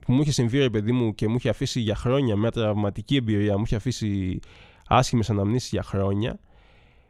που 0.00 0.12
μου 0.12 0.20
είχε 0.20 0.32
συμβεί 0.32 0.58
ρε 0.58 0.70
παιδί 0.70 0.92
μου 0.92 1.14
και 1.14 1.28
μου 1.28 1.34
είχε 1.36 1.48
αφήσει 1.48 1.80
για 1.80 1.96
χρόνια 1.96 2.36
μια 2.36 2.50
τραυματική 2.50 3.16
εμπειρία, 3.16 3.56
μου 3.56 3.62
είχε 3.66 3.76
αφήσει 3.76 4.40
άσχημες 4.88 5.30
αναμνήσεις 5.30 5.70
για 5.70 5.82
χρόνια. 5.82 6.38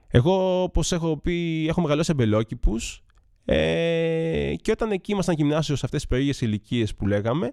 Εγώ, 0.08 0.62
όπως 0.62 0.92
έχω 0.92 1.16
πει, 1.16 1.66
έχω 1.68 1.80
μεγαλώσει 1.80 2.10
εμπελόκηπους. 2.12 3.04
Ε, 3.44 4.54
και 4.62 4.70
όταν 4.70 4.90
εκεί 4.90 5.12
ήμασταν 5.12 5.34
γυμνάσιος 5.34 5.78
σε 5.78 5.84
αυτές 5.84 6.00
τις 6.00 6.08
περίεργες 6.08 6.40
ηλικίες 6.40 6.94
που 6.94 7.06
λέγαμε, 7.06 7.52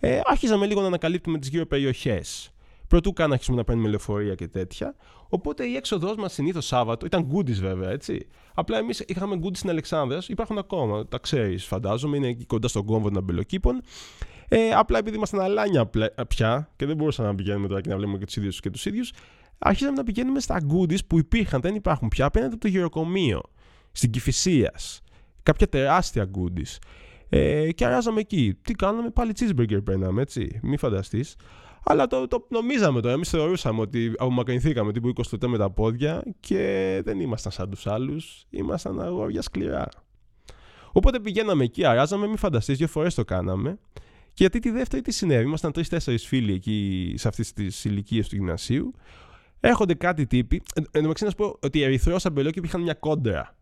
ε, 0.00 0.20
άρχιζαμε 0.24 0.66
λίγο 0.66 0.80
να 0.80 0.86
ανακαλύπτουμε 0.86 1.38
τις 1.38 1.48
γύρω 1.48 1.66
περιοχές. 1.66 2.52
Πρωτού 2.88 3.12
καν 3.12 3.32
αρχίσουμε 3.32 3.56
να 3.56 3.64
παίρνουμε 3.64 3.88
λεωφορεία 3.88 4.34
και 4.34 4.48
τέτοια. 4.48 4.94
Οπότε 5.28 5.64
η 5.64 5.76
έξοδός 5.76 6.16
μας 6.16 6.32
συνήθως 6.32 6.66
Σάββατο 6.66 7.06
ήταν 7.06 7.28
goodies 7.32 7.60
βέβαια, 7.60 7.90
έτσι. 7.90 8.26
Απλά 8.54 8.78
εμείς 8.78 9.04
είχαμε 9.06 9.40
goodies 9.42 9.56
στην 9.56 9.70
Αλεξάνδρα, 9.70 10.18
υπάρχουν 10.28 10.58
ακόμα, 10.58 11.06
τα 11.06 11.18
ξέρεις, 11.18 11.64
φαντάζομαι, 11.64 12.16
είναι 12.16 12.26
εκεί 12.26 12.44
κοντά 12.44 12.68
στον 12.68 12.84
κόμβο 12.84 13.08
των 13.08 13.16
αμπελοκήπων. 13.16 13.82
Ε, 14.48 14.70
απλά 14.70 14.98
επειδή 14.98 15.16
ήμασταν 15.16 15.40
αλάνια 15.40 15.90
πια 16.28 16.70
και 16.76 16.86
δεν 16.86 16.96
μπορούσαμε 16.96 17.28
να 17.28 17.34
πηγαίνουμε 17.34 17.68
τώρα 17.68 17.80
και 17.80 17.88
να 17.88 17.96
βλέπουμε 17.96 18.18
και 18.18 18.24
τους 18.24 18.36
ίδιους 18.36 18.60
και 18.60 18.70
τους 18.70 18.86
ίδιους, 18.86 19.12
αρχίσαμε 19.62 19.96
να 19.96 20.04
πηγαίνουμε 20.04 20.40
στα 20.40 20.60
goodies 20.72 21.06
που 21.06 21.18
υπήρχαν, 21.18 21.60
δεν 21.60 21.74
υπάρχουν 21.74 22.08
πια, 22.08 22.24
απέναντι 22.24 22.52
από 22.52 22.62
το 22.62 22.68
γεροκομείο, 22.68 23.40
στην 23.92 24.10
Κυφυσία. 24.10 24.72
Κάποια 25.42 25.68
τεράστια 25.68 26.30
goodies. 26.34 26.78
Ε, 27.28 27.72
και 27.72 27.86
αράζαμε 27.86 28.20
εκεί. 28.20 28.58
Τι 28.62 28.74
κάναμε, 28.74 29.10
πάλι 29.10 29.32
cheeseburger 29.38 29.84
παίρναμε, 29.84 30.22
έτσι. 30.22 30.60
Μην 30.62 30.78
φανταστείς. 30.78 31.36
Αλλά 31.84 32.06
το, 32.06 32.28
το 32.28 32.46
νομίζαμε 32.48 33.00
τώρα. 33.00 33.14
Εμείς 33.14 33.28
θεωρούσαμε 33.28 33.80
ότι 33.80 34.12
απομακρυνθήκαμε 34.16 34.92
τύπου 34.92 35.08
20 35.08 35.22
λεπτά 35.32 35.48
με 35.48 35.58
τα 35.58 35.70
πόδια 35.70 36.22
και 36.40 37.00
δεν 37.04 37.20
ήμασταν 37.20 37.52
σαν 37.52 37.70
τους 37.70 37.86
άλλους. 37.86 38.46
Ήμασταν 38.50 39.00
αγόρια 39.00 39.42
σκληρά. 39.42 39.88
Οπότε 40.92 41.20
πηγαίναμε 41.20 41.64
εκεί, 41.64 41.84
αράζαμε, 41.84 42.26
μην 42.26 42.36
φανταστείς, 42.36 42.78
δύο 42.78 42.88
φορές 42.88 43.14
το 43.14 43.24
κάναμε. 43.24 43.78
Και 44.34 44.42
γιατί 44.42 44.58
τη 44.58 44.70
δεύτερη 44.70 45.02
τι 45.02 45.12
συνέβη, 45.12 45.44
ήμασταν 45.44 45.72
τρει-τέσσερι 45.72 46.18
φίλοι 46.18 46.52
εκεί 46.52 47.14
σε 47.16 47.28
αυτές 47.28 47.52
τις 47.52 47.84
ηλικίες 47.84 48.28
του 48.28 48.34
γυμνασίου. 48.34 48.94
Έρχονται 49.64 49.94
κάτι 49.94 50.26
τύποι. 50.26 50.62
Εν 50.90 51.02
τω 51.02 51.12
να 51.20 51.30
σου 51.30 51.36
πω 51.36 51.58
ότι 51.62 51.78
οι 51.78 51.82
Ερυθρός 51.82 52.26
αμπελόκηποι 52.26 52.66
είχαν 52.66 52.80
μια 52.80 52.94
κόντρα. 52.94 53.56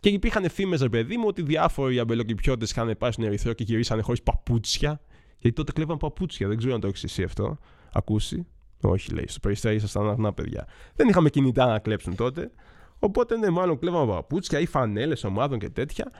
Και 0.00 0.08
υπήρχαν 0.08 0.50
φήμες, 0.50 0.80
ρε 0.80 0.88
παιδί 0.88 1.16
μου, 1.16 1.24
ότι 1.26 1.42
διάφοροι 1.42 1.98
αμπελοκυπιώτες 1.98 2.70
είχαν 2.70 2.94
πάει 2.98 3.12
στον 3.12 3.24
Ερυθρό 3.24 3.52
και 3.52 3.64
γυρίσανε 3.64 4.02
χωρίς 4.02 4.22
παπούτσια. 4.22 5.00
Γιατί 5.38 5.56
τότε 5.56 5.72
κλέβαν 5.72 5.96
παπούτσια. 5.96 6.48
Δεν 6.48 6.56
ξέρω 6.56 6.74
αν 6.74 6.80
το 6.80 6.86
έχεις 6.86 7.04
εσύ 7.04 7.22
αυτό. 7.22 7.58
Ακούσει. 7.92 8.46
Όχι, 8.80 9.12
λέει. 9.12 9.24
Στο 9.28 9.40
περιστέρι 9.40 9.74
ήσασταν 9.74 10.08
αγνά 10.08 10.32
παιδιά. 10.32 10.66
Δεν 10.94 11.08
είχαμε 11.08 11.30
κινητά 11.30 11.66
να 11.66 11.78
κλέψουν 11.78 12.16
τότε. 12.16 12.50
Οπότε, 12.98 13.36
ναι, 13.36 13.50
μάλλον 13.50 13.78
κλέβαν 13.78 14.08
παπούτσια 14.08 14.58
ή 14.60 14.66
φανέλες 14.66 15.24
ομάδων 15.24 15.58
και 15.58 15.68
τέτοια. 15.68 16.10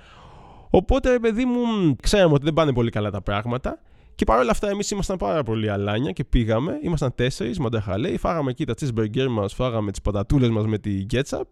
Οπότε, 0.71 1.11
ρε 1.11 1.19
παιδί 1.19 1.45
μου, 1.45 1.97
ξέραμε 2.03 2.35
ότι 2.35 2.45
δεν 2.45 2.55
πάνε 2.55 2.73
πολύ 2.73 2.91
καλά 2.91 3.11
τα 3.11 3.23
πράγματα. 3.23 3.83
Και 4.15 4.25
παρόλα 4.25 4.51
αυτά, 4.51 4.69
εμείς 4.69 4.91
ήμασταν 4.91 5.17
πάρα 5.17 5.43
πολύ 5.43 5.71
αλάνια 5.71 6.11
και 6.11 6.25
πήγαμε. 6.25 6.79
Ήμασταν 6.83 7.15
τέσσερις, 7.15 7.59
μανταχαλέοι. 7.59 8.17
Φάγαμε 8.17 8.51
εκεί 8.51 8.65
τα 8.65 8.75
cheeseburger 8.81 9.27
μας, 9.31 9.55
φάγαμε 9.55 9.91
τις 9.91 10.01
πατατούλες 10.01 10.51
μας 10.51 10.67
με 10.67 10.79
τη 10.79 11.07
ketchup. 11.13 11.43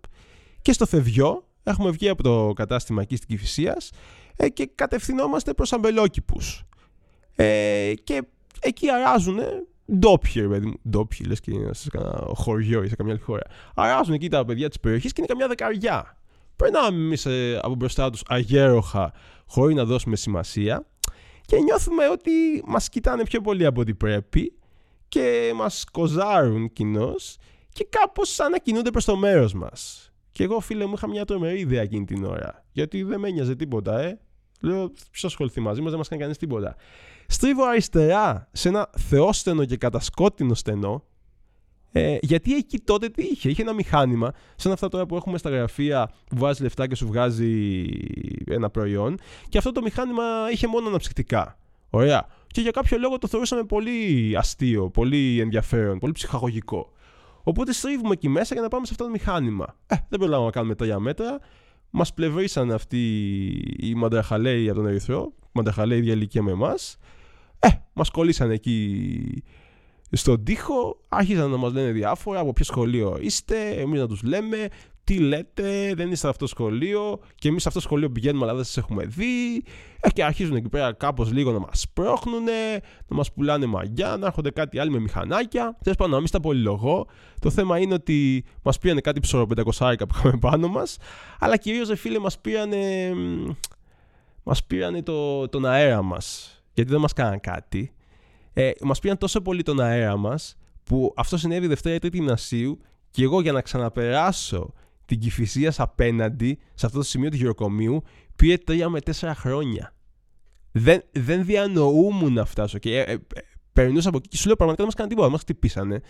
Και 0.63 0.73
στο 0.73 0.87
φευγιό, 0.87 1.45
έχουμε 1.63 1.91
βγει 1.91 2.09
από 2.09 2.23
το 2.23 2.53
κατάστημα 2.53 3.03
εκεί 3.03 3.17
στην 3.17 3.29
Κυφυσίας 3.29 3.91
ε, 4.37 4.49
και 4.49 4.71
κατευθυνόμαστε 4.75 5.55
προς 5.55 5.73
αμπελόκηπους. 5.73 6.65
Ε, 7.37 7.93
και 8.05 8.23
εκεί 8.61 8.91
αράζουν 8.91 9.39
ντόπιοι, 9.99 10.49
παιδί 10.49 10.67
μου. 10.67 10.75
Ντόπιοι, 10.89 11.27
λες 11.29 11.41
και 11.41 11.51
είναι 11.51 11.75
σε 11.75 11.89
ένα 11.93 12.23
χωριό 12.35 12.83
ή 12.83 12.89
σε 12.89 12.97
καμιά 12.97 13.13
άλλη 13.13 13.23
χώρα. 13.23 13.43
Αράζουν 13.75 14.15
εκεί 14.15 14.29
τα 14.29 14.45
παιδιά 14.45 14.69
της 14.69 14.81
περιοχής 14.81 15.13
και 15.13 15.21
είναι 15.21 15.29
καμιά 15.29 15.49
δεκαριά. 15.49 16.17
Περνάμε 16.57 16.97
εμείς 16.97 17.27
ε, 17.27 17.59
από 17.63 17.75
μπροστά 17.75 18.11
τους 18.11 18.23
αγέροχα, 18.27 19.13
χωρίς 19.47 19.77
να 19.77 19.85
δώσουμε 19.85 20.17
σημασία 20.17 20.87
και 21.51 21.59
νιώθουμε 21.59 22.09
ότι 22.09 22.31
μας 22.67 22.89
κοιτάνε 22.89 23.23
πιο 23.23 23.41
πολύ 23.41 23.67
από 23.67 23.81
ό,τι 23.81 23.95
πρέπει 23.95 24.53
και 25.09 25.53
μας 25.55 25.85
κοζάρουν 25.93 26.73
κοινώς 26.73 27.37
και 27.73 27.87
κάπως 27.91 28.35
σαν 28.35 28.51
να 28.51 28.59
κινούνται 28.59 28.91
προς 28.91 29.05
το 29.05 29.17
μέρος 29.17 29.53
μας. 29.55 30.13
Και 30.33 30.45
εγώ, 30.45 30.61
φίλε 30.61 30.87
μου, 30.87 30.93
είχα 30.97 31.09
μια 31.09 31.25
τρομερή 31.25 31.59
ιδέα 31.59 31.83
εκείνη 31.83 32.05
την 32.05 32.25
ώρα. 32.25 32.65
Γιατί 32.73 33.03
δεν 33.03 33.21
με 33.21 33.29
ένοιαζε 33.29 33.55
τίποτα, 33.55 34.01
ε. 34.01 34.21
Λέω, 34.61 34.91
ποιος 35.11 35.25
ασχοληθεί 35.25 35.61
μαζί 35.61 35.81
μας, 35.81 35.89
δεν 35.89 35.99
μας 35.99 36.09
κάνει 36.09 36.23
κανείς 36.23 36.39
τίποτα. 36.39 36.77
Στρίβω 37.27 37.65
αριστερά 37.65 38.49
σε 38.53 38.69
ένα 38.69 38.91
θεόστενο 39.09 39.65
και 39.65 39.77
κατασκότεινο 39.77 40.55
στενό. 40.55 41.05
Ε, 41.93 42.17
γιατί 42.21 42.55
εκεί 42.55 42.79
τότε 42.79 43.09
τι 43.09 43.23
είχε, 43.23 43.49
είχε 43.49 43.63
ένα 43.63 43.73
μηχάνημα, 43.73 44.33
σαν 44.57 44.73
αυτά 44.73 44.89
τώρα 44.89 45.07
που 45.07 45.17
έχουμε 45.17 45.39
στα 45.39 45.51
γραφεία 45.51 46.11
που 46.29 46.37
βάζει 46.39 46.63
λεφτά 46.63 46.87
και 46.87 46.95
σου 46.95 47.07
βγάζει 47.07 47.85
ένα 48.47 48.71
προϊόν. 48.71 49.19
Και 49.49 49.59
αυτό 49.59 49.73
το 49.73 49.83
μηχάνημα 49.83 50.23
είχε 50.53 50.67
μόνο 50.67 50.89
αναψυκτικά. 50.89 51.59
Ωραία. 51.91 52.27
Και 52.47 52.61
για 52.61 52.71
κάποιο 52.71 52.99
λόγο 52.99 53.19
το 53.19 53.29
θεωρούσαμε 53.29 53.65
πολύ 53.65 54.33
αστείο, 54.37 54.91
πολύ 54.91 55.41
ενδιαφέρον, 55.41 55.99
πολύ 55.99 56.13
ψυχαγωγικό. 56.13 56.93
Οπότε 57.43 57.73
στρίβουμε 57.73 58.13
εκεί 58.13 58.29
μέσα 58.29 58.55
για 58.55 58.63
να 58.63 58.69
πάμε 58.69 58.87
σε 58.87 58.93
αυτό 58.93 59.05
το 59.05 59.11
μηχάνημα. 59.11 59.77
Ε, 59.87 59.97
δεν 60.09 60.19
προλάβαμε 60.19 60.47
να 60.47 60.53
κάνουμε 60.53 60.75
τρία 60.75 60.99
μέτρα. 60.99 61.39
Μας 61.91 62.15
πλευρίσαν 62.15 62.73
αυτοί 62.73 62.99
οι 63.79 63.95
μαντραχαλέοι 63.95 64.69
από 64.69 64.79
τον 64.79 64.89
Ερυθρό, 64.89 65.33
μαντραχαλέοι 65.53 65.99
ίδια 65.99 66.13
ηλικία 66.13 66.43
με 66.43 66.51
εμάς. 66.51 66.97
Ε, 67.59 67.69
μας 67.93 68.11
κολλήσαν 68.11 68.51
εκεί 68.51 69.43
στον 70.11 70.45
τοίχο, 70.45 71.01
άρχισαν 71.09 71.51
να 71.51 71.57
μας 71.57 71.73
λένε 71.73 71.91
διάφορα 71.91 72.41
από 72.41 72.53
ποιο 72.53 72.65
σχολείο 72.65 73.19
είστε, 73.21 73.71
εμείς 73.71 74.01
να 74.01 74.07
τους 74.07 74.23
λέμε, 74.23 74.69
τι 75.05 75.19
λέτε, 75.19 75.95
δεν 75.95 76.11
είστε 76.11 76.29
αυτό 76.29 76.45
το 76.45 76.51
σχολείο 76.51 77.21
και 77.35 77.49
εμείς 77.49 77.63
σε 77.63 77.69
αυτό 77.69 77.81
το 77.81 77.87
σχολείο 77.87 78.11
πηγαίνουμε 78.11 78.45
αλλά 78.45 78.55
δεν 78.55 78.65
σας 78.65 78.77
έχουμε 78.77 79.05
δει. 79.05 79.65
Ε, 80.01 80.11
και 80.11 80.25
αρχίζουν 80.25 80.57
εκεί 80.57 80.69
πέρα 80.69 80.93
κάπως 80.93 81.33
λίγο 81.33 81.53
να 81.53 81.59
μας 81.59 81.87
πρόχνουν, 81.93 82.45
να 83.09 83.17
μας 83.17 83.33
πουλάνε 83.33 83.67
μαγιά, 83.67 84.17
να 84.17 84.27
έρχονται 84.27 84.51
κάτι 84.51 84.79
άλλοι 84.79 84.91
με 84.91 84.99
μηχανάκια. 84.99 85.77
Τέλος 85.83 85.97
πάντων, 85.97 86.13
να 86.13 86.19
μην 86.19 86.27
στα 86.27 86.41
πολυλογώ. 86.41 87.07
Το 87.41 87.51
θέμα 87.51 87.79
είναι 87.79 87.95
ότι 87.95 88.45
μας 88.63 88.79
πήρανε 88.79 89.01
κάτι 89.01 89.21
ψωρο 89.21 89.47
500 89.57 89.95
που 89.99 90.15
είχαμε 90.15 90.39
πάνω 90.41 90.69
μας, 90.69 90.97
αλλά 91.39 91.57
κυρίως, 91.57 91.91
φίλε, 92.01 92.19
μας 92.19 92.39
πήρανε, 92.39 93.13
μας 94.43 94.65
πήρανε 94.65 95.03
το, 95.03 95.49
τον 95.49 95.67
αέρα 95.67 96.03
μας. 96.03 96.55
Γιατί 96.73 96.91
δεν 96.91 97.01
μας 97.01 97.13
κάναν 97.13 97.41
κάτι. 97.41 97.93
Ε, 98.53 98.71
μας 98.81 98.99
πήραν 98.99 99.19
τόσο 99.19 99.41
πολύ 99.41 99.63
τον 99.63 99.81
αέρα 99.81 100.17
μας 100.17 100.57
που 100.85 101.13
αυτό 101.17 101.37
συνέβη 101.37 101.67
Δευτέρα 101.67 101.95
ή 101.95 101.99
Τρίτη 101.99 102.17
Γυμνασίου 102.17 102.79
και 103.11 103.23
εγώ 103.23 103.41
για 103.41 103.53
να 103.53 103.61
ξαναπεράσω 103.61 104.73
την 105.05 105.19
Κυφυσία 105.19 105.75
απέναντι, 105.77 106.59
σε 106.75 106.87
αυτό 106.87 106.99
το 106.99 107.05
σημείο 107.05 107.31
του 107.31 107.37
γυροκομείου, 107.37 108.03
πήρε 108.37 108.57
τρία 108.57 108.89
με 108.89 109.01
τέσσερα 109.01 109.35
χρόνια. 109.35 109.95
Δεν, 110.73 111.03
δεν 111.13 111.45
διανοούμουν 111.45 112.33
να 112.33 112.45
φτάσω. 112.45 112.79
Και 112.79 112.99
ε, 112.99 113.13
ε, 113.13 113.19
περνούσα 113.73 114.09
από 114.09 114.19
εκεί 114.19 114.29
και 114.29 114.37
σου 114.37 114.47
λέω 114.47 114.57
πραγματικά 114.57 114.85
δεν 114.85 114.87
μας 114.87 114.95
κάνανε 114.95 115.15
τίποτα. 115.15 115.27
Δεν 115.27 115.33
μας 115.33 115.41
χτυπήσανε. 115.41 116.01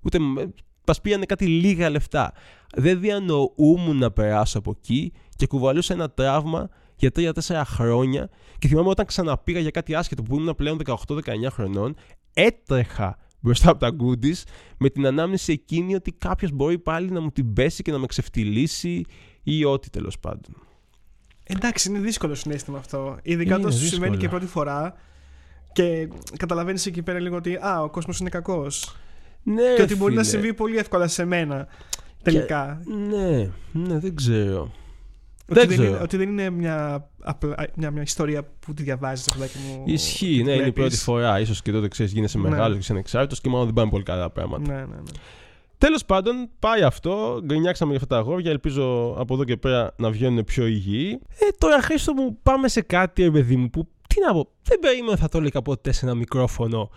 Ούτε 0.00 0.18
μας 0.86 1.00
πήγανε 1.00 1.24
κάτι 1.24 1.46
λίγα 1.46 1.90
λεφτά. 1.90 2.32
Δεν 2.76 3.00
διανοούμουν 3.00 3.96
να 3.96 4.10
περάσω 4.10 4.58
από 4.58 4.74
εκεί 4.78 5.12
και 5.36 5.46
κουβαλούσα 5.46 5.94
ένα 5.94 6.10
τραύμα 6.10 6.68
για 7.00 7.10
τρία-τέσσερα 7.10 7.64
χρόνια. 7.64 8.30
Και 8.58 8.68
θυμάμαι 8.68 8.88
όταν 8.88 9.06
ξαναπήγα 9.06 9.60
για 9.60 9.70
κάτι 9.70 9.94
άσχετο 9.94 10.22
που 10.22 10.36
ήμουν 10.36 10.54
πλέον 10.54 10.80
18-19 10.84 11.22
χρονών, 11.50 11.96
έτρεχα 12.34 13.18
μπροστά 13.40 13.70
από 13.70 13.78
τα 13.78 13.96
goodies 14.00 14.42
με 14.78 14.88
την 14.88 15.06
ανάμνηση 15.06 15.52
εκείνη 15.52 15.94
ότι 15.94 16.12
κάποιος 16.12 16.50
μπορεί 16.50 16.78
πάλι 16.78 17.10
να 17.10 17.20
μου 17.20 17.30
την 17.30 17.52
πέσει 17.52 17.82
και 17.82 17.92
να 17.92 17.98
με 17.98 18.06
ξεφτυλίσει 18.06 19.04
ή 19.42 19.64
ό,τι 19.64 19.90
τέλος 19.90 20.18
πάντων. 20.18 20.56
Εντάξει, 21.44 21.88
είναι 21.88 21.98
δύσκολο 21.98 22.34
συνέστημα 22.34 22.78
αυτό. 22.78 23.18
Ειδικά 23.22 23.56
όταν 23.56 23.72
σου 23.72 23.86
συμβαίνει 23.86 24.16
και 24.16 24.28
πρώτη 24.28 24.46
φορά 24.46 24.94
και 25.72 26.08
καταλαβαίνεις 26.36 26.86
εκεί 26.86 27.02
πέρα 27.02 27.18
λίγο 27.18 27.36
ότι 27.36 27.54
α, 27.54 27.82
ο 27.82 27.90
κόσμος 27.90 28.18
είναι 28.18 28.28
κακός. 28.28 28.96
Ναι, 29.42 29.74
και 29.76 29.82
ότι 29.82 29.96
μπορεί 29.96 30.14
να 30.14 30.22
συμβεί 30.22 30.54
πολύ 30.54 30.76
εύκολα 30.76 31.08
σε 31.08 31.24
μένα. 31.24 31.66
Τελικά. 32.22 32.82
ναι, 33.08 33.50
ναι, 33.72 33.98
δεν 33.98 34.14
ξέρω. 34.14 34.72
Ότι 35.50 35.66
δεν, 35.66 35.84
είναι, 35.84 35.98
ότι 36.02 36.16
δεν 36.16 36.28
είναι 36.28 36.50
μια, 36.50 37.08
μια, 37.74 37.90
μια 37.90 38.02
ιστορία 38.02 38.42
που 38.60 38.74
τη 38.74 38.82
διαβάζεις 38.82 39.26
απλά 39.32 39.46
και 39.46 39.56
μου. 39.68 39.82
Ισχύει, 39.86 40.42
ναι, 40.44 40.52
είναι 40.52 40.66
η 40.66 40.72
πρώτη 40.72 40.96
φορά. 40.96 41.44
σω 41.44 41.54
και 41.62 41.72
τότε 41.72 41.88
ξέρεις, 41.88 42.12
γίνεσαι 42.12 42.38
ναι. 42.38 42.48
μεγάλος 42.48 42.72
και 42.72 42.78
είσαι 42.78 42.92
ανεξάρτητος 42.92 43.40
και 43.40 43.48
μάλλον 43.48 43.64
δεν 43.64 43.74
πάνε 43.74 43.90
πολύ 43.90 44.02
καλά 44.02 44.22
τα 44.22 44.30
πράγματα. 44.30 44.72
Ναι, 44.72 44.78
ναι, 44.78 44.84
ναι. 44.84 45.10
Τέλος 45.78 46.04
πάντων, 46.04 46.48
πάει 46.58 46.82
αυτό. 46.82 47.40
Γκρινιάξαμε 47.44 47.90
για 47.90 48.00
αυτά 48.02 48.14
τα 48.14 48.20
αγόρια. 48.20 48.50
Ελπίζω 48.50 49.14
από 49.18 49.34
εδώ 49.34 49.44
και 49.44 49.56
πέρα 49.56 49.94
να 49.96 50.10
βγαίνουν 50.10 50.44
πιο 50.44 50.66
υγιεί. 50.66 51.20
Ε, 51.38 51.46
τώρα, 51.58 51.82
Χρήστο 51.82 52.14
μου, 52.14 52.38
πάμε 52.42 52.68
σε 52.68 52.80
κάτι, 52.80 53.22
ρε 53.22 53.30
παιδί 53.30 53.56
μου, 53.56 53.70
που 53.70 53.88
τι 54.06 54.20
να 54.26 54.32
πω. 54.32 54.48
Δεν 54.62 54.78
περίμενα 54.78 55.16
θα 55.16 55.28
το 55.28 55.38
έλεγα 55.38 55.62
ποτέ 55.62 55.92
σε 55.92 56.06
ένα 56.06 56.14
μικρόφωνο 56.14 56.90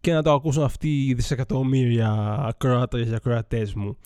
και 0.00 0.12
να 0.12 0.22
το 0.22 0.32
ακούσουν 0.32 0.62
αυτοί 0.62 1.04
οι 1.04 1.14
δισεκατομμύρια 1.14 2.36
ακροάτρε 2.40 3.04
και 3.04 3.14
ακροατές 3.14 3.74
μου 3.74 3.96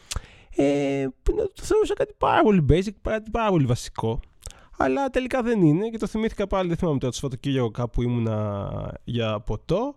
ε, 0.56 1.06
που 1.22 1.34
το 1.34 1.62
θεωρούσα 1.62 1.94
κάτι 1.94 2.14
πάρα 2.18 2.42
πολύ 2.42 2.64
basic, 2.68 2.90
κάτι 3.02 3.30
πάρα 3.30 3.50
πολύ 3.50 3.66
βασικό. 3.66 4.20
Αλλά 4.78 5.10
τελικά 5.10 5.42
δεν 5.42 5.62
είναι 5.62 5.88
και 5.88 5.98
το 5.98 6.06
θυμήθηκα 6.06 6.46
πάλι, 6.46 6.68
δεν 6.68 6.76
θυμάμαι 6.76 6.98
τώρα 6.98 7.12
το 7.12 7.18
Σαββατοκύριακο 7.18 7.70
κάπου 7.70 8.02
ήμουνα 8.02 8.70
για 9.04 9.40
ποτό 9.40 9.96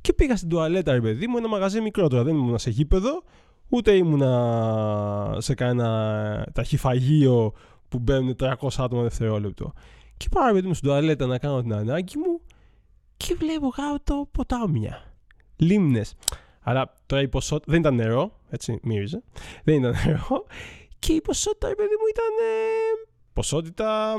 και 0.00 0.12
πήγα 0.12 0.36
στην 0.36 0.48
τουαλέτα, 0.48 0.92
ρε 0.92 1.00
παιδί 1.00 1.26
μου, 1.26 1.36
ένα 1.36 1.48
μαγαζί 1.48 1.80
μικρό 1.80 2.08
τώρα. 2.08 2.22
Δεν 2.22 2.36
ήμουνα 2.36 2.58
σε 2.58 2.70
γήπεδο, 2.70 3.22
ούτε 3.68 3.92
ήμουνα 3.92 5.36
σε 5.38 5.54
κανένα 5.54 6.46
ταχυφαγείο 6.52 7.52
που 7.88 7.98
μπαίνουν 7.98 8.36
300 8.40 8.54
άτομα 8.78 9.02
δευτερόλεπτο. 9.02 9.72
Και 10.16 10.26
πάω, 10.30 10.52
παιδί 10.52 10.66
μου, 10.66 10.74
στην 10.74 10.88
τουαλέτα 10.88 11.26
να 11.26 11.38
κάνω 11.38 11.62
την 11.62 11.74
ανάγκη 11.74 12.18
μου 12.18 12.40
και 13.16 13.34
βλέπω 13.34 13.68
κάτω 13.68 14.28
ποτάμια. 14.32 15.02
Λίμνες. 15.56 16.14
Αλλά 16.62 16.94
τώρα 17.06 17.22
η 17.22 17.28
ποσότητα 17.28 17.72
δεν 17.72 17.80
ήταν 17.80 17.94
νερό, 17.94 18.40
έτσι 18.50 18.78
μύριζε. 18.82 19.22
Δεν 19.64 19.74
ήταν 19.74 19.94
νερό. 20.06 20.46
Και 20.98 21.12
η 21.12 21.20
ποσότητα, 21.20 21.66
παιδί 21.66 21.94
μου, 22.00 22.06
ήταν 22.10 22.34
ποσότητα. 23.32 24.14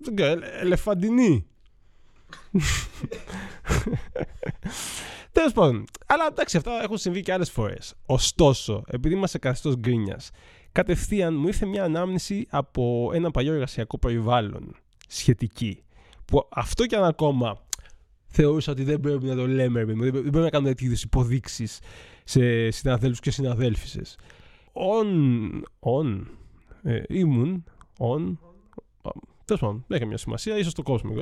Δεν 0.00 0.14
ξέρω, 0.14 0.40
ελεφαντινή. 0.60 1.46
Τέλος 5.32 5.52
πάντων. 5.52 5.84
Αλλά 6.06 6.26
εντάξει, 6.30 6.56
αυτά 6.56 6.82
έχουν 6.82 6.98
συμβεί 6.98 7.22
και 7.22 7.32
άλλες 7.32 7.50
φορές. 7.50 7.94
Ωστόσο, 8.06 8.84
επειδή 8.86 9.14
είμαστε 9.14 9.38
καθεστώς 9.38 9.76
γκρίνιας, 9.76 10.30
κατευθείαν 10.72 11.34
μου 11.34 11.46
ήρθε 11.46 11.66
μια 11.66 11.84
ανάμνηση 11.84 12.46
από 12.50 13.10
ένα 13.14 13.30
παλιό 13.30 13.52
εργασιακό 13.52 13.98
περιβάλλον 13.98 14.76
σχετική. 15.08 15.82
Που 16.24 16.48
αυτό 16.50 16.86
κι 16.86 16.94
αν 16.94 17.04
ακόμα 17.04 17.63
θεωρούσα 18.34 18.72
ότι 18.72 18.84
δεν 18.84 19.00
πρέπει 19.00 19.24
να 19.24 19.34
το 19.34 19.46
λέμε, 19.46 19.84
δεν 19.84 19.96
πρέπει 20.10 20.38
να 20.38 20.50
κάνουμε 20.50 20.70
τέτοιου 20.70 20.86
είδου 20.86 20.96
υποδείξεις 21.02 21.78
σε 22.24 22.70
συναδέλφους 22.70 23.20
και 23.20 23.30
συναδέλφισε. 23.30 24.02
On, 24.72 25.08
on, 25.80 26.22
ε, 26.82 27.02
ήμουν, 27.08 27.64
on, 27.98 28.36
Τέλος 29.44 29.60
πάντων, 29.60 29.84
δεν 29.86 29.96
έχει 29.98 30.06
μια 30.06 30.16
σημασία, 30.16 30.58
ίσω 30.58 30.72
το 30.72 30.82
κόσμο. 30.82 31.12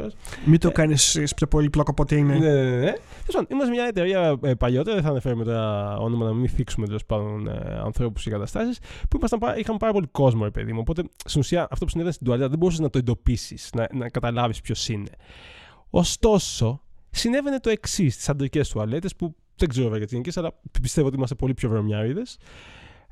Μην 0.45 0.61
το 0.61 0.69
ε, 0.69 0.71
κάνεις 0.71 1.19
πιο 1.37 1.47
πολύ 1.47 1.71
πλόκο 1.71 1.91
από 1.91 2.03
ό,τι 2.03 2.17
είναι. 2.17 2.39
Ναι, 2.39 2.53
ναι, 2.53 2.71
ναι. 2.71 2.77
ναι. 2.77 2.93
Τέλο 3.27 3.47
είμαστε 3.49 3.71
μια 3.71 3.85
εταιρεία 3.85 4.39
ε, 4.43 4.55
παλιότερα, 4.55 4.95
δεν 4.95 5.05
θα 5.05 5.11
αναφέρουμε 5.11 5.45
τώρα 5.45 5.97
όνομα 5.97 6.25
να 6.25 6.33
μην 6.33 6.49
θίξουμε 6.49 6.87
τέλος 6.87 7.05
πάντων 7.05 7.49
ε, 7.49 7.81
ανθρώπους 7.85 8.27
ή 8.27 8.31
καταστάσεις, 8.31 8.79
που 9.09 9.17
ήμασταν, 9.17 9.59
είχαμε 9.59 9.79
πάρα 9.79 9.93
πολύ 9.93 10.07
κόσμο, 10.07 10.51
παιδί 10.51 10.73
μου. 10.73 10.79
Οπότε 10.81 11.03
στην 11.25 11.41
ουσία 11.41 11.69
αυτό 11.71 11.85
που 11.85 11.91
συνέβαινε 11.91 12.15
στην 12.15 12.27
τουαλέτα 12.27 12.49
δεν 12.49 12.59
μπορούσες 12.59 12.81
να 12.81 12.91
το 12.91 12.99
εντοπίσεις, 12.99 13.71
να, 13.75 13.89
να 13.93 14.09
καταλάβεις 14.09 14.61
ποιος 14.61 14.89
είναι. 14.89 15.11
Ωστόσο, 15.91 16.82
συνέβαινε 17.13 17.61
το 17.61 17.71
εξής 17.71 18.15
στις 18.15 18.29
αντρικές 18.29 18.69
τουαλέτες, 18.69 19.17
που 19.17 19.35
δεν 19.57 19.69
ξέρω 19.69 19.89
βέβαια 19.89 20.07
για 20.07 20.23
τις 20.23 20.37
αλλά 20.37 20.61
πιστεύω 20.83 21.07
ότι 21.07 21.17
είμαστε 21.17 21.35
πολύ 21.35 21.55
πιο 21.55 21.69
βρωμιάριδες. 21.69 22.39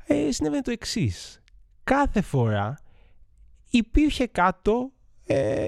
Ε, 0.07 0.31
συνέβαινε 0.31 0.61
το 0.61 0.71
εξής. 0.71 1.41
Κάθε 1.83 2.21
φορά 2.21 2.79
υπήρχε 3.69 4.27
κάτω 4.27 4.91
ε, 5.25 5.67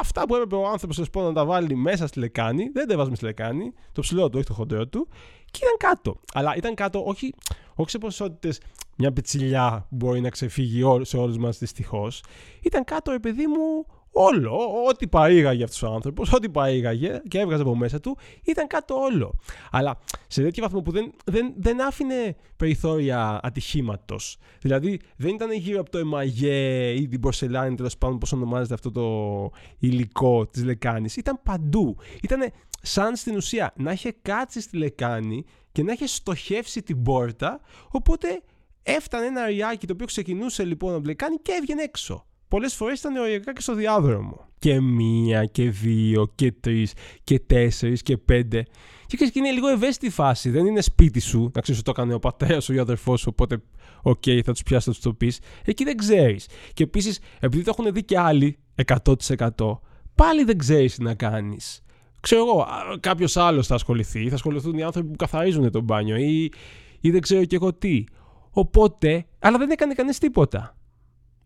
αυτά 0.00 0.26
που 0.26 0.34
έπρεπε 0.34 0.54
ο 0.54 0.68
άνθρωπος 0.68 1.10
να 1.14 1.32
τα 1.32 1.44
βάλει 1.44 1.74
μέσα 1.74 2.06
στη 2.06 2.18
λεκάνη, 2.18 2.68
δεν 2.68 2.88
τα 2.88 2.96
βάζουμε 2.96 3.16
στη 3.16 3.24
λεκάνη, 3.24 3.72
το 3.92 4.00
ψηλό 4.00 4.28
του, 4.28 4.38
όχι 4.38 4.46
το 4.46 4.54
χοντρό 4.54 4.88
του, 4.88 5.08
και 5.50 5.60
ήταν 5.62 5.90
κάτω. 5.90 6.20
Αλλά 6.32 6.56
ήταν 6.56 6.74
κάτω 6.74 7.04
όχι, 7.04 7.34
όχι 7.74 7.90
σε 7.90 7.98
ποσότητες 7.98 8.60
μια 8.96 9.12
πετσιλιά 9.12 9.86
που 9.88 9.96
μπορεί 9.96 10.20
να 10.20 10.28
ξεφύγει 10.28 10.84
σε 11.02 11.16
όλους 11.16 11.38
μας 11.38 11.58
δυστυχώς. 11.58 12.22
Ήταν 12.62 12.84
κάτω, 12.84 13.12
επειδή 13.12 13.46
μου, 13.46 13.86
Όλο, 14.14 14.84
ό,τι 14.88 15.08
παρήγαγε 15.08 15.64
αυτός 15.64 15.82
ο 15.82 15.92
άνθρωπος, 15.92 16.32
ό,τι 16.32 16.48
παρήγαγε 16.48 17.20
και 17.28 17.38
έβγαζε 17.38 17.62
από 17.62 17.76
μέσα 17.76 18.00
του, 18.00 18.18
ήταν 18.44 18.66
κάτω 18.66 18.94
όλο. 18.94 19.38
Αλλά 19.70 19.98
σε 20.26 20.42
τέτοιο 20.42 20.62
βαθμό 20.62 20.80
που 20.80 20.90
δεν, 20.90 21.12
δεν, 21.24 21.52
δεν 21.56 21.82
άφηνε 21.82 22.36
περιθώρια 22.56 23.40
ατυχήματος. 23.42 24.38
Δηλαδή 24.60 25.00
δεν 25.16 25.34
ήταν 25.34 25.52
γύρω 25.52 25.80
από 25.80 25.90
το 25.90 25.98
εμαγέ 25.98 26.90
ή 26.90 27.08
την 27.08 27.20
πορσελάνη, 27.20 27.76
τέλος 27.76 27.98
πάντων, 27.98 28.18
πώς 28.18 28.32
ονομάζεται 28.32 28.74
αυτό 28.74 28.90
το 28.90 29.50
υλικό 29.78 30.46
της 30.46 30.64
λεκάνης. 30.64 31.16
Ήταν 31.16 31.40
παντού. 31.42 31.96
Ήταν 32.22 32.52
σαν 32.82 33.16
στην 33.16 33.36
ουσία 33.36 33.72
να 33.76 33.92
είχε 33.92 34.14
κάτσει 34.22 34.60
στη 34.60 34.76
λεκάνη 34.76 35.44
και 35.72 35.82
να 35.82 35.92
είχε 35.92 36.06
στοχεύσει 36.06 36.82
την 36.82 37.02
πόρτα. 37.02 37.60
Οπότε 37.88 38.42
έφτανε 38.82 39.26
ένα 39.26 39.46
ρυάκι 39.46 39.86
το 39.86 39.92
οποίο 39.92 40.06
ξεκινούσε 40.06 40.64
λοιπόν 40.64 40.92
από 40.92 41.00
τη 41.00 41.06
λεκάνη 41.06 41.36
και 41.36 41.52
έβγαινε 41.52 41.82
έξω 41.82 42.26
πολλές 42.52 42.74
φορές 42.74 42.98
ήταν 42.98 43.16
οριακά 43.16 43.52
και 43.52 43.60
στο 43.60 43.74
διάδρομο. 43.74 44.46
Και 44.58 44.80
μία 44.80 45.44
και 45.44 45.70
δύο 45.70 46.32
και 46.34 46.52
τρεις 46.52 46.92
και 47.24 47.38
τέσσερις 47.38 48.02
και 48.02 48.16
πέντε. 48.16 48.62
Και 49.06 49.16
ξέρεις 49.16 49.32
και 49.32 49.38
είναι 49.38 49.50
λίγο 49.50 49.68
ευαίσθητη 49.68 50.10
φάση. 50.10 50.50
Δεν 50.50 50.66
είναι 50.66 50.80
σπίτι 50.80 51.20
σου, 51.20 51.50
να 51.54 51.60
ξέρεις 51.60 51.80
ότι 51.80 51.92
το 51.92 52.00
έκανε 52.00 52.14
ο 52.14 52.18
πατέρας 52.18 52.64
σου 52.64 52.72
ή 52.72 52.78
ο 52.78 52.80
αδερφός 52.80 53.20
σου, 53.20 53.28
οπότε 53.32 53.62
OK, 54.02 54.22
okay, 54.26 54.40
θα 54.44 54.52
τους 54.52 54.62
πιάσει, 54.62 54.84
θα 54.84 54.90
τους 54.90 55.00
το 55.00 55.14
πεις. 55.14 55.40
Εκεί 55.64 55.84
δεν 55.84 55.96
ξέρεις. 55.96 56.48
Και 56.72 56.82
επίσης, 56.82 57.20
επειδή 57.40 57.64
το 57.64 57.74
έχουν 57.78 57.92
δει 57.92 58.04
και 58.04 58.18
άλλοι 58.18 58.58
100%, 58.86 59.80
πάλι 60.14 60.44
δεν 60.44 60.58
ξέρεις 60.58 60.94
τι 60.94 61.02
να 61.02 61.14
κάνεις. 61.14 61.82
Ξέρω 62.20 62.40
εγώ, 62.40 62.66
κάποιος 63.00 63.36
άλλος 63.36 63.66
θα 63.66 63.74
ασχοληθεί, 63.74 64.28
θα 64.28 64.34
ασχοληθούν 64.34 64.78
οι 64.78 64.82
άνθρωποι 64.82 65.08
που 65.08 65.16
καθαρίζουν 65.16 65.70
το 65.70 65.80
μπάνιο 65.80 66.16
ή, 66.16 66.52
ή 67.00 67.10
δεν 67.10 67.20
ξέρω 67.20 67.44
και 67.44 67.56
εγώ 67.56 67.74
τι. 67.74 68.04
Οπότε, 68.50 69.26
αλλά 69.38 69.58
δεν 69.58 69.70
έκανε 69.70 69.94
κανείς 69.94 70.18
τίποτα. 70.18 70.76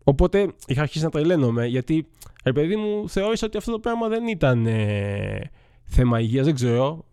Οπότε 0.09 0.53
είχα 0.67 0.81
αρχίσει 0.81 1.03
να 1.03 1.09
τρελαίνομαι 1.09 1.65
γιατί, 1.65 2.07
ρε 2.43 2.51
παιδί 2.51 2.75
μου, 2.75 3.09
θεώρησα 3.09 3.45
ότι 3.45 3.57
αυτό 3.57 3.71
το 3.71 3.79
πράγμα 3.79 4.07
δεν 4.07 4.27
ήταν 4.27 4.65
ε, 4.65 5.51
θέμα 5.83 6.19
υγείας. 6.19 6.45
Δεν 6.45 6.55
ξέρω. 6.55 7.05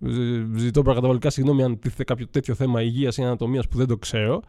Ζητώ 0.57 0.83
προκαταβολικά 0.83 1.31
συγγνώμη 1.31 1.63
αν 1.63 1.79
τίθεται 1.79 2.05
κάποιο 2.05 2.27
τέτοιο 2.29 2.55
θέμα 2.55 2.83
υγείας 2.83 3.17
ή 3.17 3.23
ανατομίας 3.23 3.69
που 3.69 3.77
δεν 3.77 3.87
το 3.87 3.97
ξέρω. 3.97 4.43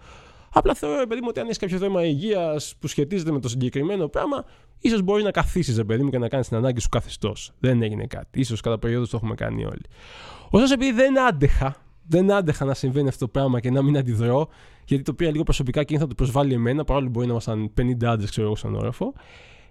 Απλά 0.53 0.73
θεωρώ, 0.73 0.99
ρε 0.99 1.05
παιδί 1.05 1.21
μου, 1.21 1.27
ότι 1.29 1.39
αν 1.39 1.45
έχεις 1.45 1.58
κάποιο 1.58 1.77
θέμα 1.77 2.05
υγείας 2.05 2.75
που 2.79 2.88
σχετίζεται 2.88 3.31
με 3.31 3.39
το 3.39 3.49
συγκεκριμένο 3.49 4.08
πράγμα, 4.08 4.45
ίσως 4.79 5.01
μπορείς 5.01 5.23
να 5.23 5.31
καθίσεις, 5.31 5.77
ρε 5.77 5.84
παιδί 5.84 6.03
μου, 6.03 6.10
και 6.10 6.17
να 6.17 6.27
κάνεις 6.27 6.47
την 6.47 6.58
ανάγκη 6.58 6.79
σου 6.79 6.89
καθεστώς. 6.89 7.51
Δεν 7.60 7.81
έγινε 7.81 8.05
κάτι. 8.05 8.43
σω 8.43 8.55
κατά 8.63 8.79
περίοδο 8.79 9.05
το 9.05 9.12
έχουμε 9.13 9.36
κάνει 9.36 9.65
όλοι. 9.65 9.86
Ωστόσο, 10.49 10.73
επειδή 10.73 10.91
δεν 10.91 11.19
άντεχα, 11.19 11.75
δεν 12.08 12.31
άντεχα 12.31 12.65
να 12.65 12.73
συμβαίνει 12.73 13.08
αυτό 13.08 13.25
το 13.25 13.31
πράγμα 13.31 13.60
και 13.60 13.71
να 13.71 13.81
μην 13.81 13.97
αντιδρώ, 13.97 14.49
γιατί 14.86 15.04
το 15.04 15.13
πήρα 15.13 15.32
λίγο 15.32 15.43
προσωπικά 15.43 15.84
και 15.84 15.98
θα 15.98 16.08
το 16.08 16.15
προσβάλλει 16.15 16.54
εμένα, 16.54 16.84
παρόλο 16.84 17.06
που 17.06 17.12
μπορεί 17.12 17.26
να 17.26 17.32
ήμασταν 17.32 17.71
50 17.78 18.06
άντρες, 18.06 18.30
ξέρω 18.30 18.48
εγώ, 18.48 18.56
σαν 18.56 18.76
όροφο. 18.76 19.13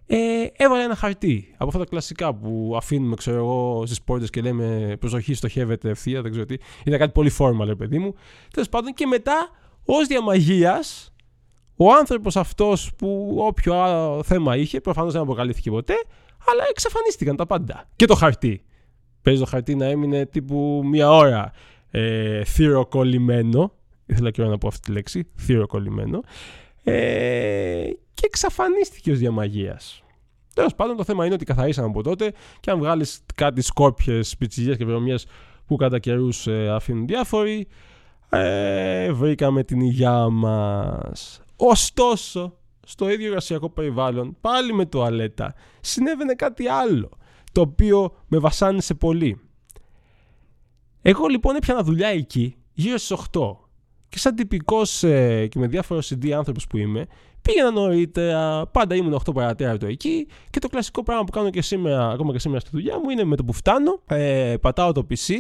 Ε, 0.07 0.47
έβαλε 0.57 0.83
ένα 0.83 0.95
χαρτί 0.95 1.55
από 1.57 1.67
αυτά 1.67 1.79
τα 1.79 1.85
κλασικά 1.85 2.35
που 2.35 2.75
αφήνουμε, 2.77 3.15
ξέρω 3.15 3.37
εγώ, 3.37 3.83
στις 3.87 4.03
πόρτες 4.03 4.31
και 4.31 4.41
λέμε 4.41 4.97
προσοχή, 5.01 5.35
στοχεύεται 5.35 5.89
ευθεία, 5.89 6.23
δεν 6.23 6.31
ξέρω 6.31 6.47
τι. 6.47 6.55
Ήταν 6.85 6.99
κάτι 6.99 7.13
πολύ 7.13 7.31
φόρμα, 7.31 7.75
παιδί 7.77 7.99
μου. 7.99 8.15
Τέλος 8.51 8.69
πάντων, 8.69 8.93
και 8.93 9.07
μετά, 9.07 9.51
ως 9.85 10.07
διαμαγείας, 10.07 11.15
ο 11.77 11.93
άνθρωπος 11.93 12.37
αυτός 12.37 12.91
που 12.97 13.37
όποιο 13.39 13.83
άλλο 13.83 14.23
θέμα 14.23 14.57
είχε, 14.57 14.81
προφανώς 14.81 15.13
δεν 15.13 15.23
αποκαλύφθηκε 15.23 15.71
ποτέ, 15.71 15.95
αλλά 16.51 16.63
εξαφανίστηκαν 16.71 17.37
τα 17.37 17.47
πάντα. 17.47 17.89
Και 17.97 18.07
το 18.07 18.15
χαρτί. 18.15 18.65
Παίζει 19.23 19.41
το 19.41 19.47
χαρτί 19.47 19.75
να 19.75 19.87
έμεινε 19.87 20.27
τύπου 20.27 20.83
μία 20.85 21.11
ώρα 21.11 21.53
ε, 21.91 22.45
θηροκολλημένο 22.45 23.73
ήθελα 24.07 24.31
και 24.31 24.41
εγώ 24.41 24.51
να 24.51 24.59
πω 24.59 24.69
αυτή 24.69 24.81
τη 24.81 24.93
λέξη, 24.93 25.27
θηροκολλημένο, 25.37 26.21
ε, 26.83 27.91
και 28.15 28.27
εξαφανίστηκε 28.27 29.11
ως 29.11 29.19
διαμαγείας. 29.19 30.03
Τέλος 30.55 30.75
πάντων, 30.75 30.97
το 30.97 31.05
θέμα 31.05 31.25
είναι 31.25 31.35
ότι 31.35 31.45
καθαρίσαμε 31.45 31.89
από 31.89 32.03
τότε 32.03 32.33
και 32.61 32.71
αν 32.71 32.79
βγάλεις 32.79 33.21
κάτι 33.35 33.63
σκόρπιε, 33.63 34.21
πιτσιλιέ 34.39 34.77
και 34.77 34.85
βρωμιές 34.85 35.27
που 35.67 35.77
κατά 35.77 35.99
καιρούς 35.99 36.47
ε, 36.47 36.69
αφήνουν 36.69 37.07
διάφοροι, 37.07 37.67
ε, 38.29 39.13
βρήκαμε 39.13 39.65
την 39.65 39.81
υγειά 39.81 40.29
μας. 40.29 41.43
Ωστόσο, 41.57 42.59
στο 42.87 43.11
ίδιο 43.11 43.27
εργασιακό 43.27 43.71
περιβάλλον, 43.71 44.37
πάλι 44.41 44.73
με 44.73 44.87
τουαλέτα, 44.87 45.55
συνέβαινε 45.81 46.35
κάτι 46.35 46.69
άλλο, 46.69 47.11
το 47.53 47.61
οποίο 47.61 48.15
με 48.29 48.39
βασάνισε 48.39 48.95
πολύ. 48.95 49.41
Εγώ 51.03 51.27
λοιπόν 51.27 51.57
έπιανα 51.57 51.83
δουλειά 51.83 52.09
εκεί 52.09 52.57
γύρω 52.73 52.97
στις 52.97 53.17
8 53.33 53.64
και 54.09 54.19
σαν 54.19 54.35
τυπικός 54.35 55.03
ε, 55.03 55.47
και 55.47 55.59
με 55.59 55.67
διάφορο 55.67 56.01
CD 56.01 56.31
άνθρωπος 56.31 56.67
που 56.67 56.77
είμαι, 56.77 57.07
πήγαινα 57.43 57.71
νωρίτερα, 57.71 58.67
πάντα 58.67 58.95
ήμουν 58.95 59.21
8 59.27 59.35
παρατέταρτο 59.35 59.87
εκεί 59.87 60.27
και 60.51 60.59
το 60.59 60.69
κλασικό 60.69 61.03
πράγμα 61.03 61.25
που 61.25 61.33
κάνω 61.33 61.51
και 61.51 61.63
σήμερα, 61.63 62.11
ακόμα 62.11 62.33
και 62.33 62.39
σήμερα 62.39 62.61
στη 62.61 62.71
δουλειά 62.73 62.99
μου, 62.99 63.11
είναι 63.11 63.25
με 63.25 63.37
το 63.37 63.45
που 63.45 63.53
φτάνω, 63.53 64.01
ε, 64.07 64.55
πατάω 64.61 64.93
το 64.93 65.07
PC, 65.11 65.35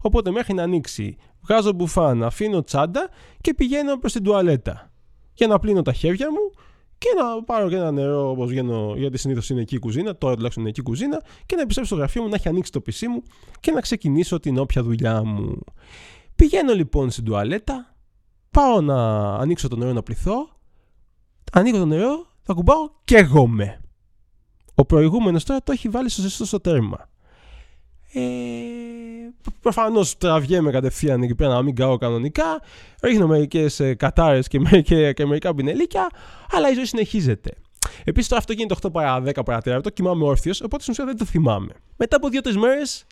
οπότε 0.00 0.30
μέχρι 0.30 0.54
να 0.54 0.62
ανοίξει, 0.62 1.16
βγάζω 1.42 1.72
μπουφάν, 1.72 2.22
αφήνω 2.22 2.62
τσάντα 2.62 3.08
και 3.40 3.54
πηγαίνω 3.54 3.98
προς 3.98 4.12
την 4.12 4.22
τουαλέτα. 4.22 4.90
Για 5.34 5.46
να 5.46 5.58
πλύνω 5.58 5.82
τα 5.82 5.92
χέρια 5.92 6.30
μου 6.30 6.64
και 6.98 7.08
να 7.18 7.42
πάρω 7.44 7.68
και 7.68 7.76
ένα 7.76 7.90
νερό 7.90 8.30
όπως 8.30 8.48
βγαίνω, 8.48 8.94
γιατί 8.96 9.18
συνήθως 9.18 9.50
είναι 9.50 9.60
εκεί 9.60 9.74
η 9.74 9.78
κουζίνα, 9.78 10.16
τώρα 10.16 10.34
τουλάχιστον 10.34 10.62
είναι 10.62 10.70
εκεί 10.70 10.80
η 10.80 10.84
κουζίνα, 10.84 11.22
και 11.46 11.56
να 11.56 11.62
επιστρέψω 11.62 11.94
στο 11.94 12.02
γραφείο 12.02 12.22
μου, 12.22 12.28
να 12.28 12.34
έχει 12.34 12.48
ανοίξει 12.48 12.72
το 12.72 12.82
PC 12.86 13.06
μου 13.06 13.22
και 13.60 13.70
να 13.70 13.80
ξεκινήσω 13.80 14.40
την 14.40 14.58
όποια 14.58 14.82
δουλειά 14.82 15.24
μου. 15.24 15.58
Πηγαίνω 16.36 16.74
λοιπόν 16.74 17.10
στην 17.10 17.24
τουαλέτα, 17.24 17.95
πάω 18.56 18.80
να 18.80 19.34
ανοίξω 19.34 19.68
το 19.68 19.76
νερό 19.76 19.92
να 19.92 20.02
πληθώ, 20.02 20.48
ανοίγω 21.52 21.78
το 21.78 21.86
νερό, 21.86 22.26
θα 22.42 22.52
κουμπάω 22.52 22.90
και 23.04 23.16
εγώ 23.16 23.46
με. 23.46 23.80
Ο 24.74 24.84
προηγούμενος 24.84 25.44
τώρα 25.44 25.62
το 25.62 25.72
έχει 25.72 25.88
βάλει 25.88 26.08
στο 26.08 26.22
ζεστό 26.22 26.44
στο 26.44 26.60
τέρμα. 26.60 27.08
Ε, 28.12 28.20
Προφανώς 29.60 30.16
τραβιέμαι 30.16 30.70
κατευθείαν 30.70 31.22
εκεί 31.22 31.34
πέρα 31.34 31.54
να 31.54 31.62
μην 31.62 31.74
κάω 31.74 31.96
κανονικά. 31.96 32.62
Ρίχνω 33.02 33.26
μερικές 33.26 33.80
ε, 33.80 33.94
κατάρες 33.94 34.48
και, 34.48 34.58
και, 34.82 35.12
και 35.12 35.26
μερικά 35.26 35.52
μπινελίκια, 35.52 36.06
αλλά 36.50 36.70
η 36.70 36.74
ζωή 36.74 36.84
συνεχίζεται. 36.84 37.50
Επίσης 38.04 38.28
τώρα 38.28 38.40
αυτό 38.40 38.52
γίνεται 38.52 38.74
8 38.82 38.92
παρα 38.92 39.22
10 39.24 39.44
παρα 39.44 39.78
4, 39.78 39.82
το 39.82 39.90
κοιμάμαι 39.90 40.24
όρθιος, 40.24 40.60
οπότε 40.60 40.82
στην 40.82 40.92
ουσία 40.92 41.04
δεν 41.04 41.16
το 41.16 41.24
θυμάμαι. 41.24 41.74
Μετά 41.96 42.16
από 42.16 42.28
2-3 42.32 42.52
μέρες 42.52 43.06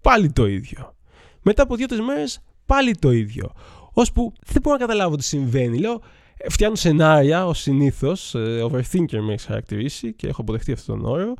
πάλι 0.00 0.32
το 0.32 0.46
ίδιο. 0.46 0.94
Μετά 1.42 1.62
από 1.62 1.74
2-3 1.78 1.96
μέρες 2.06 2.40
πάλι 2.66 2.94
το 2.94 3.10
ίδιο 3.10 3.52
ώσπου 3.92 4.32
δεν 4.46 4.62
μπορώ 4.62 4.76
να 4.76 4.86
καταλάβω 4.86 5.16
τι 5.16 5.24
συμβαίνει. 5.24 5.78
Λέω, 5.78 6.00
ε, 6.36 6.50
φτιάχνω 6.50 6.76
σενάρια 6.76 7.46
ως 7.46 7.60
συνήθως. 7.60 8.34
Ε, 8.34 8.68
overthinker 8.70 9.18
με 9.20 9.32
έχει 9.32 9.46
χαρακτηρίσει 9.46 10.12
και 10.12 10.26
έχω 10.26 10.40
αποδεχτεί 10.40 10.72
αυτόν 10.72 11.00
τον 11.00 11.10
όρο. 11.10 11.34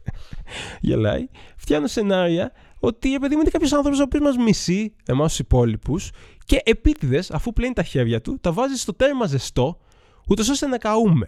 Γελάει. 0.80 1.28
Φτιάχνω 1.56 1.86
σενάρια 1.86 2.52
ότι 2.78 3.14
επειδή 3.14 3.34
είναι 3.34 3.50
κάποιος 3.50 3.72
άνθρωπος 3.72 4.00
ο 4.00 4.02
οποίος 4.02 4.22
μας 4.22 4.36
μισεί, 4.36 4.94
εμάς 5.06 5.28
τους 5.28 5.38
υπόλοιπους, 5.38 6.10
και 6.44 6.62
επίτηδες, 6.64 7.30
αφού 7.30 7.52
πλένει 7.52 7.72
τα 7.72 7.82
χέρια 7.82 8.20
του, 8.20 8.38
τα 8.40 8.52
βάζει 8.52 8.76
στο 8.76 8.94
τέρμα 8.94 9.26
ζεστό, 9.26 9.78
ούτως 10.28 10.48
ώστε 10.48 10.66
να 10.66 10.78
καούμε. 10.78 11.26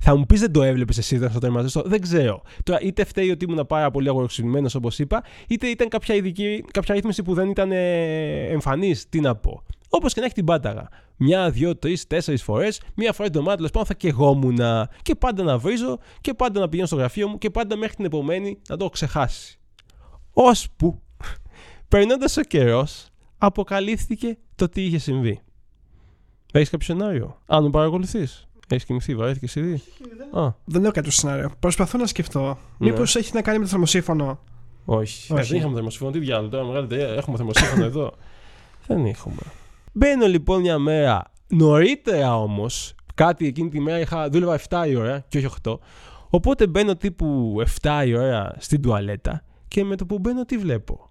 Θα 0.00 0.16
μου 0.16 0.26
πεις 0.26 0.40
δεν 0.40 0.52
το 0.52 0.62
έβλεπες 0.62 0.98
εσύ, 0.98 1.14
ήταν 1.14 1.30
στο 1.30 1.38
τερματιστό. 1.38 1.82
Δεν 1.86 2.00
ξέρω. 2.00 2.42
Τώρα, 2.62 2.80
είτε 2.80 3.04
φταίει 3.04 3.30
ότι 3.30 3.44
ήμουν 3.44 3.66
πάρα 3.66 3.90
πολύ 3.90 4.08
αγοροξυπημένο 4.08 4.68
όπως 4.74 4.98
είπα, 4.98 5.22
είτε 5.48 5.66
ήταν 5.66 5.88
κάποια, 5.88 6.14
ειδική, 6.14 6.64
κάποια 6.70 6.94
ρύθμιση 6.94 7.22
που 7.22 7.34
δεν 7.34 7.48
ήταν 7.48 7.72
ε, 7.72 8.46
εμφανής. 8.46 9.08
Τι 9.08 9.20
να 9.20 9.36
πω. 9.36 9.62
Όπως 9.88 10.12
και 10.12 10.20
να 10.20 10.26
έχει 10.26 10.34
την 10.34 10.44
πάταγα. 10.44 10.88
Μια, 11.16 11.50
δύο, 11.50 11.76
τρεις, 11.76 12.06
τέσσερις 12.06 12.42
φορές, 12.42 12.80
μία 12.94 13.12
φορά 13.12 13.28
την 13.28 13.38
εβδομάδα 13.38 13.56
τέλος 13.56 13.70
πάντων 13.70 13.86
θα 13.86 13.94
κεγόμουν 13.94 14.58
και 15.02 15.14
πάντα 15.14 15.42
να 15.42 15.58
βρίζω 15.58 15.98
και 16.20 16.34
πάντα 16.34 16.60
να 16.60 16.68
πηγαίνω 16.68 16.86
στο 16.86 16.96
γραφείο 16.96 17.28
μου 17.28 17.38
και 17.38 17.50
πάντα 17.50 17.76
μέχρι 17.76 17.96
την 17.96 18.04
επομένη 18.04 18.58
να 18.68 18.76
το 18.76 18.84
έχω 18.84 18.92
ξεχάσει. 18.92 19.58
Ώσπου, 20.32 21.00
περνώντας 21.88 22.36
ο 22.36 22.42
καιρός, 22.42 23.08
αποκαλύφθηκε 23.38 24.38
το 24.54 24.68
τι 24.68 24.82
είχε 24.84 24.98
συμβεί. 24.98 25.40
Έχεις 26.52 26.70
κάποιο 26.70 26.86
σενάριο, 26.86 27.38
αν 27.46 27.62
με 27.62 27.70
παρακολουθείς; 27.70 28.48
Έχεις 28.72 28.84
κοιμηθεί, 28.84 29.14
βαρέθηκε 29.14 29.60
ήδη. 29.60 29.82
Δεν, 30.16 30.54
δεν 30.64 30.82
έχω 30.82 30.92
κάποιο 30.92 31.10
σενάριο. 31.10 31.50
Προσπαθώ 31.58 31.98
να 31.98 32.06
σκεφτώ. 32.06 32.58
Ναι. 32.78 32.90
Μήπως 32.90 33.16
έχει 33.16 33.30
να 33.34 33.42
κάνει 33.42 33.58
με 33.58 33.64
το 33.64 33.70
θερμοσύφωνο. 33.70 34.38
Όχι. 34.84 35.32
Όχι. 35.32 35.48
Δεν 35.48 35.58
είχαμε 35.58 35.74
θερμοσύφωνο. 35.74 36.10
Τι 36.10 36.18
διάλογο 36.18 36.48
τώρα, 36.48 36.64
μεγάλη 36.64 36.84
εταιρεία. 36.84 37.08
Έχουμε 37.08 37.36
θερμοσύφωνο 37.36 37.84
εδώ. 37.84 38.12
δεν 38.86 39.06
έχουμε. 39.06 39.42
Μπαίνω 39.92 40.26
λοιπόν 40.26 40.60
μια 40.60 40.78
μέρα 40.78 41.32
νωρίτερα 41.48 42.36
όμως. 42.36 42.94
Κάτι 43.14 43.46
εκείνη 43.46 43.68
τη 43.68 43.80
μέρα 43.80 43.98
είχα, 43.98 44.28
δούλευα 44.28 44.60
7 44.68 44.84
η 44.88 44.94
ώρα 44.94 45.24
και 45.28 45.38
όχι 45.38 45.48
8. 45.62 45.78
Οπότε 46.30 46.66
μπαίνω 46.66 46.96
τύπου 46.96 47.56
7 47.82 48.02
η 48.06 48.14
ώρα 48.14 48.54
στην 48.58 48.82
τουαλέτα 48.82 49.44
και 49.68 49.84
με 49.84 49.96
το 49.96 50.06
που 50.06 50.18
μπαίνω 50.18 50.44
τι 50.44 50.58
βλέπω; 50.58 51.10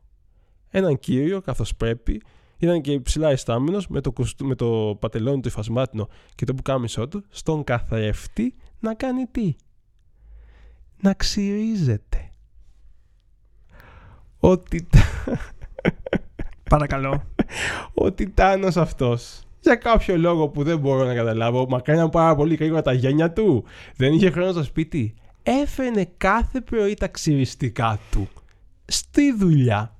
Έναν 0.69 0.99
κύριο 0.99 1.41
καθώς 1.41 1.75
πρέπει 1.75 2.21
ήταν 2.65 2.81
και 2.81 2.91
υψηλά 2.91 3.29
αισθάμενο 3.29 3.81
με, 3.89 4.01
το, 4.01 4.13
με 4.43 4.55
το 4.55 4.97
πατελόνι 4.99 5.41
του 5.41 5.47
υφασμάτινο 5.47 6.07
και 6.35 6.45
το 6.45 6.53
πουκάμισό 6.53 7.07
του 7.07 7.23
στον 7.29 7.63
καθρέφτη 7.63 8.55
να 8.79 8.93
κάνει 8.93 9.25
τι; 9.25 9.55
Να 11.01 11.13
ξυρίζεται. 11.13 12.31
Ότι. 14.39 14.87
Παρακαλώ. 16.69 17.23
Ο 17.93 18.11
Τιτάνος 18.11 18.77
αυτός 18.77 19.41
για 19.61 19.75
κάποιο 19.75 20.17
λόγο 20.17 20.47
που 20.47 20.63
δεν 20.63 20.79
μπορώ 20.79 21.05
να 21.05 21.13
καταλάβω, 21.13 21.65
μα 21.69 21.79
κάνει 21.79 22.09
πάρα 22.09 22.35
πολύ 22.35 22.55
γρήγορα 22.55 22.81
τα 22.81 22.93
γένια 22.93 23.31
του. 23.31 23.63
Δεν 23.95 24.13
είχε 24.13 24.29
χρόνο 24.29 24.51
στο 24.51 24.63
σπίτι. 24.63 25.13
Έφερνε 25.43 26.09
κάθε 26.17 26.61
πρωί 26.61 26.93
τα 26.93 27.07
ξυριστικά 27.07 27.99
του 28.11 28.27
στη 28.85 29.33
δουλειά 29.33 29.95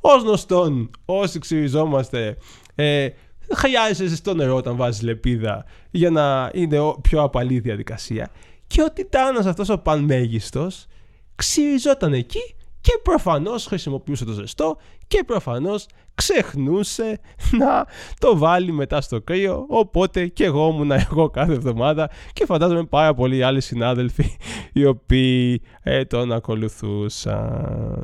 Ω 0.00 0.16
γνωστόν, 0.16 0.90
όσοι 1.04 1.38
ξυριζόμαστε, 1.38 2.36
ε, 2.74 3.08
χρειάζεσαι 3.54 4.06
ζεστό 4.06 4.34
νερό 4.34 4.56
όταν 4.56 4.76
βάζεις 4.76 5.02
λεπίδα 5.02 5.64
για 5.90 6.10
να 6.10 6.50
είναι 6.54 6.78
πιο 7.02 7.22
απαλή 7.22 7.58
διαδικασία. 7.58 8.30
Και 8.66 8.82
ο 8.82 8.92
Τιτάνος 8.92 9.46
αυτός 9.46 9.68
ο 9.68 9.78
πανμέγιστος 9.78 10.86
ξυριζόταν 11.34 12.12
εκεί 12.12 12.54
και 12.80 13.00
προφανώς 13.02 13.66
χρησιμοποιούσε 13.66 14.24
το 14.24 14.32
ζεστό 14.32 14.76
και 15.06 15.24
προφανώς 15.26 15.86
ξεχνούσε 16.14 17.20
να 17.58 17.86
το 18.18 18.38
βάλει 18.38 18.72
μετά 18.72 19.00
στο 19.00 19.20
κρύο 19.20 19.64
οπότε 19.68 20.26
και 20.26 20.44
εγώ 20.44 20.68
ήμουν 20.68 20.90
εγώ 20.90 21.30
κάθε 21.30 21.52
εβδομάδα 21.52 22.10
και 22.32 22.44
φαντάζομαι 22.44 22.84
πάρα 22.84 23.14
πολλοί 23.14 23.42
άλλοι 23.42 23.60
συνάδελφοι 23.60 24.36
οι 24.72 24.84
οποίοι 24.84 25.62
ε, 25.82 26.04
τον 26.04 26.32
ακολουθούσαν. 26.32 28.02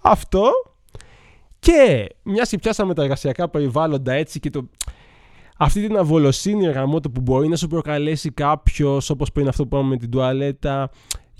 Αυτό 0.00 0.52
και 1.60 2.06
μια 2.22 2.42
και 2.42 2.58
πιάσαμε 2.58 2.94
τα 2.94 3.02
εργασιακά 3.02 3.48
περιβάλλοντα 3.48 4.12
έτσι 4.12 4.40
και 4.40 4.50
το, 4.50 4.68
αυτή 5.56 5.86
την 5.86 5.96
αβολοσύνη 5.96 6.66
εργαμότο 6.66 7.10
που 7.10 7.20
μπορεί 7.20 7.48
να 7.48 7.56
σου 7.56 7.66
προκαλέσει 7.66 8.30
κάποιος, 8.30 9.10
όπως 9.10 9.32
πριν 9.32 9.48
αυτό 9.48 9.66
που 9.66 9.76
είπαμε 9.76 9.88
με 9.88 9.96
την 9.96 10.10
τουαλέτα, 10.10 10.90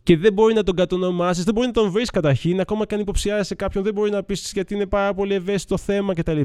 και 0.03 0.17
δεν 0.17 0.33
μπορεί 0.33 0.55
να 0.55 0.63
τον 0.63 0.75
κατονομάσεις, 0.75 1.45
δεν 1.45 1.55
μπορεί 1.55 1.67
να 1.67 1.73
τον 1.73 1.91
βρεις 1.91 2.11
καταρχήν, 2.11 2.61
ακόμα 2.61 2.87
και 2.87 2.95
αν 2.95 3.01
υποψιάζει 3.01 3.47
σε 3.47 3.55
κάποιον, 3.55 3.85
δεν 3.85 3.95
μπορεί 3.95 4.11
να 4.11 4.23
πεις 4.23 4.51
γιατί 4.55 4.75
είναι 4.75 4.87
πάρα 4.87 5.15
πολύ 5.15 5.35
ευαίσθητο 5.35 5.77
θέμα 5.77 6.15
κτλ. 6.15 6.41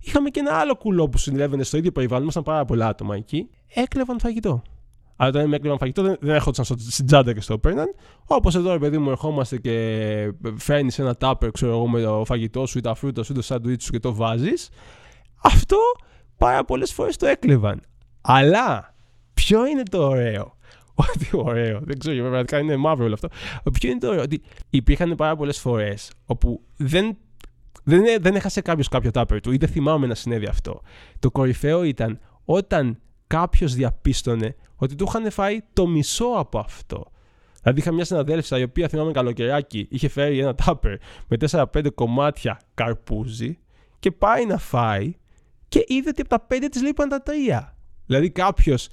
Είχαμε 0.00 0.30
και 0.30 0.40
ένα 0.40 0.54
άλλο 0.54 0.76
κουλό 0.76 1.08
που 1.08 1.18
συνέβαινε 1.18 1.62
στο 1.62 1.76
ίδιο 1.76 1.92
περιβάλλον, 1.92 2.22
ήμασταν 2.22 2.42
πάρα 2.42 2.64
πολλά 2.64 2.86
άτομα 2.86 3.16
εκεί. 3.16 3.48
Έκλεβαν 3.74 4.20
φαγητό. 4.20 4.62
Αλλά 5.16 5.30
όταν 5.30 5.48
με 5.48 5.56
έκλεβαν 5.56 5.78
φαγητό 5.78 6.02
δεν, 6.02 6.16
δεν 6.20 6.34
έρχονταν 6.34 6.64
στην 6.64 7.06
τσάντα 7.06 7.32
και 7.32 7.40
στο 7.40 7.58
παίρναν. 7.58 7.94
Όπως 8.26 8.54
εδώ, 8.54 8.72
ρε 8.72 8.78
παιδί 8.78 8.98
μου, 8.98 9.10
ερχόμαστε 9.10 9.58
και 9.58 10.32
φέρνεις 10.56 10.98
ένα 10.98 11.14
τάπερ, 11.14 11.50
ξέρω 11.50 11.72
εγώ, 11.72 11.88
με 11.88 12.02
το 12.02 12.22
φαγητό 12.24 12.66
σου 12.66 12.78
ή 12.78 12.80
τα 12.80 12.94
φρούτα 12.94 13.22
σου 13.22 13.32
ή 13.32 13.34
το 13.34 13.42
σάντουιτ 13.42 13.80
σου 13.80 13.90
και 13.90 13.98
το 13.98 14.14
βάζεις. 14.14 14.68
Αυτό 15.42 15.76
πάρα 16.36 16.64
πολλές 16.64 16.92
φορές 16.92 17.16
το 17.16 17.26
έκλεβαν. 17.26 17.80
Αλλά 18.20 18.94
ποιο 19.34 19.66
είναι 19.66 19.82
το 19.90 20.08
ωραίο; 20.08 20.56
Ότι 20.94 21.28
ωραίο, 21.32 21.80
δεν 21.82 21.98
ξέρω, 21.98 22.20
πραγματικά 22.20 22.58
είναι 22.58 22.76
μαύρο 22.76 23.04
όλο 23.04 23.14
αυτό. 23.14 23.28
Ποιο 23.72 23.90
είναι 23.90 23.98
το 23.98 24.08
ωραίο, 24.08 24.22
ότι 24.22 24.42
υπήρχαν 24.70 25.14
πάρα 25.14 25.36
πολλές 25.36 25.58
φορές 25.58 26.10
όπου 26.26 26.60
δεν 26.76 27.16
δεν, 27.84 28.02
δεν 28.20 28.34
έχασε 28.34 28.60
κάποιος 28.60 28.88
κάποιο 28.88 29.10
τάπερ 29.10 29.40
του 29.40 29.52
ή 29.52 29.56
δεν 29.56 29.68
θυμάμαι 29.68 30.06
να 30.06 30.14
συνέβη 30.14 30.46
αυτό. 30.46 30.80
Το 31.18 31.30
κορυφαίο 31.30 31.82
ήταν 31.82 32.20
όταν 32.44 32.98
κάποιος 33.26 33.74
διαπίστωνε 33.74 34.56
ότι 34.82 34.94
του 34.94 35.04
είχαν 35.08 35.30
φάει 35.30 35.60
το 35.72 35.86
μισό 35.86 36.24
από 36.24 36.58
αυτό. 36.58 37.10
Δηλαδή 37.62 37.80
είχα 37.80 37.92
μια 37.92 38.04
συναδέλφισσα 38.04 38.58
η 38.58 38.62
οποία 38.62 38.88
θυμάμαι 38.88 39.12
καλοκαιράκι 39.12 39.86
είχε 39.90 40.08
φέρει 40.08 40.38
ένα 40.38 40.54
τάπερ 40.54 40.96
με 41.28 41.36
4-5 41.50 41.94
κομμάτια 41.94 42.60
καρπούζι 42.74 43.58
και 43.98 44.10
πάει 44.10 44.46
να 44.46 44.58
φάει 44.58 45.14
και 45.68 45.84
είδε 45.86 46.08
ότι 46.08 46.20
από 46.20 46.30
τα 46.30 46.46
5 46.50 46.66
της 46.70 46.82
λείπαν 46.82 47.08
τα 47.08 47.22
3. 47.26 47.30
Δηλαδή 48.06 48.30
κάποιος 48.30 48.88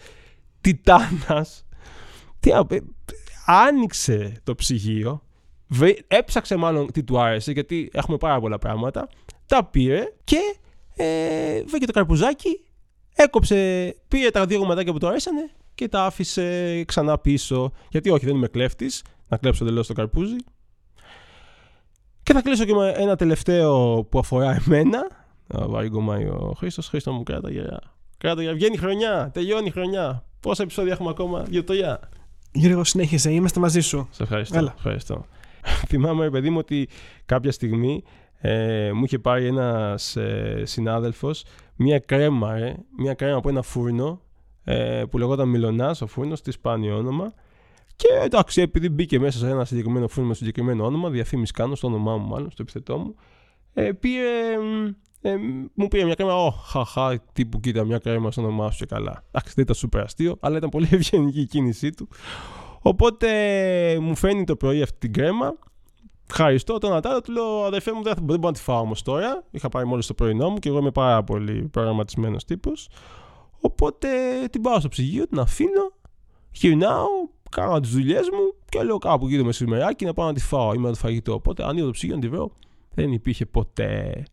τιτάνας 0.62 1.66
τι, 2.40 2.52
άνοιξε 3.46 4.34
το 4.44 4.56
ψυγείο 4.56 5.24
έψαξε 6.08 6.56
μάλλον 6.56 6.92
τι 6.92 7.04
του 7.04 7.20
άρεσε 7.20 7.52
γιατί 7.52 7.90
έχουμε 7.94 8.18
πάρα 8.18 8.40
πολλά 8.40 8.58
πράγματα 8.58 9.10
τα 9.46 9.66
πήρε 9.66 10.14
και 10.24 10.58
ε, 10.96 11.64
βρήκε 11.64 11.86
το 11.86 11.92
καρπουζάκι 11.92 12.64
έκοψε, 13.24 13.96
πήρε 14.08 14.30
τα 14.30 14.46
δύο 14.46 14.60
κομματάκια 14.60 14.92
που 14.92 14.98
του 14.98 15.08
αρέσανε 15.08 15.50
και 15.80 15.88
τα 15.88 16.06
άφησε 16.06 16.84
ξανά 16.84 17.18
πίσω. 17.18 17.72
Γιατί 17.90 18.10
όχι, 18.10 18.26
δεν 18.26 18.36
είμαι 18.36 18.48
κλέφτης. 18.48 19.04
Να 19.28 19.38
κλέψω 19.38 19.66
τελείω 19.66 19.86
το 19.86 19.94
καρπούζι. 19.94 20.36
Και 22.24 22.34
θα 22.34 22.42
κλείσω 22.42 22.66
και 22.66 22.74
με 22.74 22.94
ένα 22.96 23.16
τελευταίο 23.16 24.04
που 24.04 24.20
αφορά 24.20 24.62
εμένα. 24.66 25.08
Βάρη 25.48 25.88
γκομάει 25.88 26.26
ο 26.26 26.54
Χρήστος. 26.58 26.88
Χρήστο 26.88 27.12
μου, 27.12 27.24
κράτα 27.24 27.52
γερά. 27.52 27.80
Κράτα 28.18 28.42
γερά. 28.42 28.54
Βγαίνει 28.54 28.74
η 28.74 28.78
χρονιά. 28.78 29.30
Τελειώνει 29.34 29.68
η 29.68 29.72
χρονιά. 29.72 30.24
Πόσα 30.40 30.64
επεισόδια 30.64 30.94
έχουμε 30.94 31.10
ακόμα; 31.10 31.46
Γιωτογιά. 31.50 32.00
Γιώργο, 32.52 32.84
συνέχισε. 32.84 33.32
Είμαστε 33.32 33.60
μαζί 33.60 33.80
σου. 33.80 34.08
Σε 34.12 34.24
ευχαριστώ. 34.24 34.58
Έλα. 34.58 34.74
ευχαριστώ. 34.78 35.26
Θυμάμαι, 35.88 36.24
ρε 36.24 36.30
παιδί 36.30 36.50
μου, 36.50 36.58
ότι 36.58 36.90
κάποια 37.26 37.52
στιγμή 37.52 38.04
ε, 38.38 38.92
μου 38.94 39.04
είχε 39.04 39.20
πάρει 39.20 39.46
ένας 39.46 40.16
ε, 40.16 40.62
συνάδελφος 40.66 41.44
μια 41.76 42.00
κρέμα, 42.00 42.58
ρε, 42.58 42.76
μια 42.98 43.14
κρέμα 43.14 43.38
από 43.38 43.50
ένα 43.50 43.62
φούρνο 43.62 44.22
ε, 44.72 45.04
που 45.10 45.18
λεγόταν 45.18 45.50
Μιλονάς, 45.50 46.02
ο 46.02 46.08
φούρνος, 46.08 46.42
τη 46.42 46.52
σπάνιο 46.52 46.98
όνομα. 46.98 47.34
Και 47.96 48.08
εντάξει, 48.24 48.62
επειδή 48.62 48.90
μπήκε 48.90 49.20
μέσα 49.20 49.38
σε 49.38 49.50
ένα 49.50 49.66
συγκεκριμένο 49.66 50.08
φούρνο 50.08 50.28
με 50.30 50.36
συγκεκριμένο 50.36 50.86
όνομα, 50.86 51.10
διαφήμιση 51.10 51.52
κάνω, 51.52 51.76
στο 51.76 51.88
όνομά 51.88 52.18
μου 52.18 52.28
μάλλον, 52.28 52.52
στο 52.52 52.62
επιθετό 52.62 52.98
μου, 52.98 53.16
ε, 53.74 53.92
πήρε, 53.92 54.54
ε, 55.22 55.36
μου 55.74 55.88
πήρε 55.88 56.04
μια 56.04 56.16
κρέμα, 56.16 56.34
oh, 56.34 56.54
χαχά, 56.64 57.24
τύπου 57.34 57.60
κοίτα 57.60 57.84
μια 57.86 57.98
κρέμα 57.98 58.32
στο 58.32 58.42
όνομά 58.42 58.72
σου 58.72 58.78
και 58.78 58.86
καλά. 58.86 59.24
Εντάξει, 59.28 59.54
δεν 59.56 59.64
ήταν 59.64 59.76
σούπερ 59.76 60.02
αστείο, 60.02 60.38
αλλά 60.40 60.58
ήταν 60.58 60.70
πολύ 60.70 60.88
ευγενική 60.98 61.42
η 61.42 61.46
κίνησή 61.46 61.90
του. 61.90 62.08
Οπότε 62.82 63.28
μου 64.02 64.16
φαίνει 64.16 64.44
το 64.44 64.56
πρωί 64.56 64.82
αυτή 64.82 64.98
την 64.98 65.14
κρέμα. 65.14 65.54
Ευχαριστώ 66.30 66.78
τον 66.78 66.92
Νατάλα, 66.92 67.22
του 67.22 67.32
λέω 67.32 67.64
αδερφέ 67.64 67.94
μου 67.94 68.04
δεν, 68.04 68.14
δεν 68.16 68.24
μπορώ 68.24 68.40
να 68.40 68.52
τη 68.52 68.60
φάω 68.60 68.80
όμως 68.80 69.02
τώρα. 69.02 69.44
Είχα 69.52 69.70
πάρει 69.70 69.88
μόλις 69.88 70.08
το 70.08 70.14
πρωινό 70.14 70.50
μου 70.50 70.58
και 70.58 70.70
εγώ 70.70 70.78
είμαι 70.78 70.92
πάρα 70.92 71.24
πολύ 71.24 71.70
προγραμματισμένος 71.72 72.46
τύπος. 72.46 72.90
Οπότε 73.62 74.08
την 74.52 74.62
πάω 74.62 74.80
στο 74.80 74.90
ψυγείο, 74.90 75.28
την 75.28 75.40
αφήνω, 75.40 75.92
γυρνάω, 76.52 77.08
κάνω 77.50 77.80
τις 77.80 77.92
δουλειές 77.92 78.30
μου 78.30 78.54
και 78.70 78.84
λέω 78.84 78.98
κάπου 78.98 79.28
γύρω 79.28 79.44
μεσημεράκι 79.44 80.06
να 80.06 80.14
πάω 80.14 80.28
να 80.28 80.34
τη 80.34 80.42
φάω. 80.42 80.74
Είμαι 80.74 80.90
το 80.90 80.96
φαγητό. 80.96 81.34
Οπότε 81.34 81.64
ανοίγω 81.64 81.86
το 81.86 81.92
ψυγείο 81.92 82.16
να 82.16 82.22
τη 82.22 82.30
βρω. 82.30 82.52
Δεν 82.94 83.12
υπήρχε 83.12 83.46
ποτέ. 83.46 84.24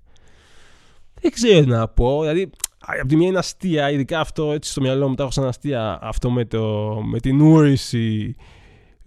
Δεν 1.21 1.31
ξέρω 1.31 1.67
να 1.67 1.89
πω. 1.89 2.21
Δηλαδή, 2.21 2.51
από 2.79 3.07
τη 3.07 3.17
μία 3.17 3.29
είναι 3.29 3.39
αστεία, 3.39 3.91
ειδικά 3.91 4.21
αυτό 4.21 4.53
έτσι 4.53 4.71
στο 4.71 4.81
μυαλό 4.81 5.09
μου 5.09 5.15
τα 5.15 5.23
έχω 5.23 5.33
σαν 5.33 5.47
αστεία. 5.47 5.99
Αυτό 6.03 6.31
με, 6.31 6.45
το, 6.45 6.95
με 7.05 7.21
την 7.21 7.41
ούρηση 7.41 8.37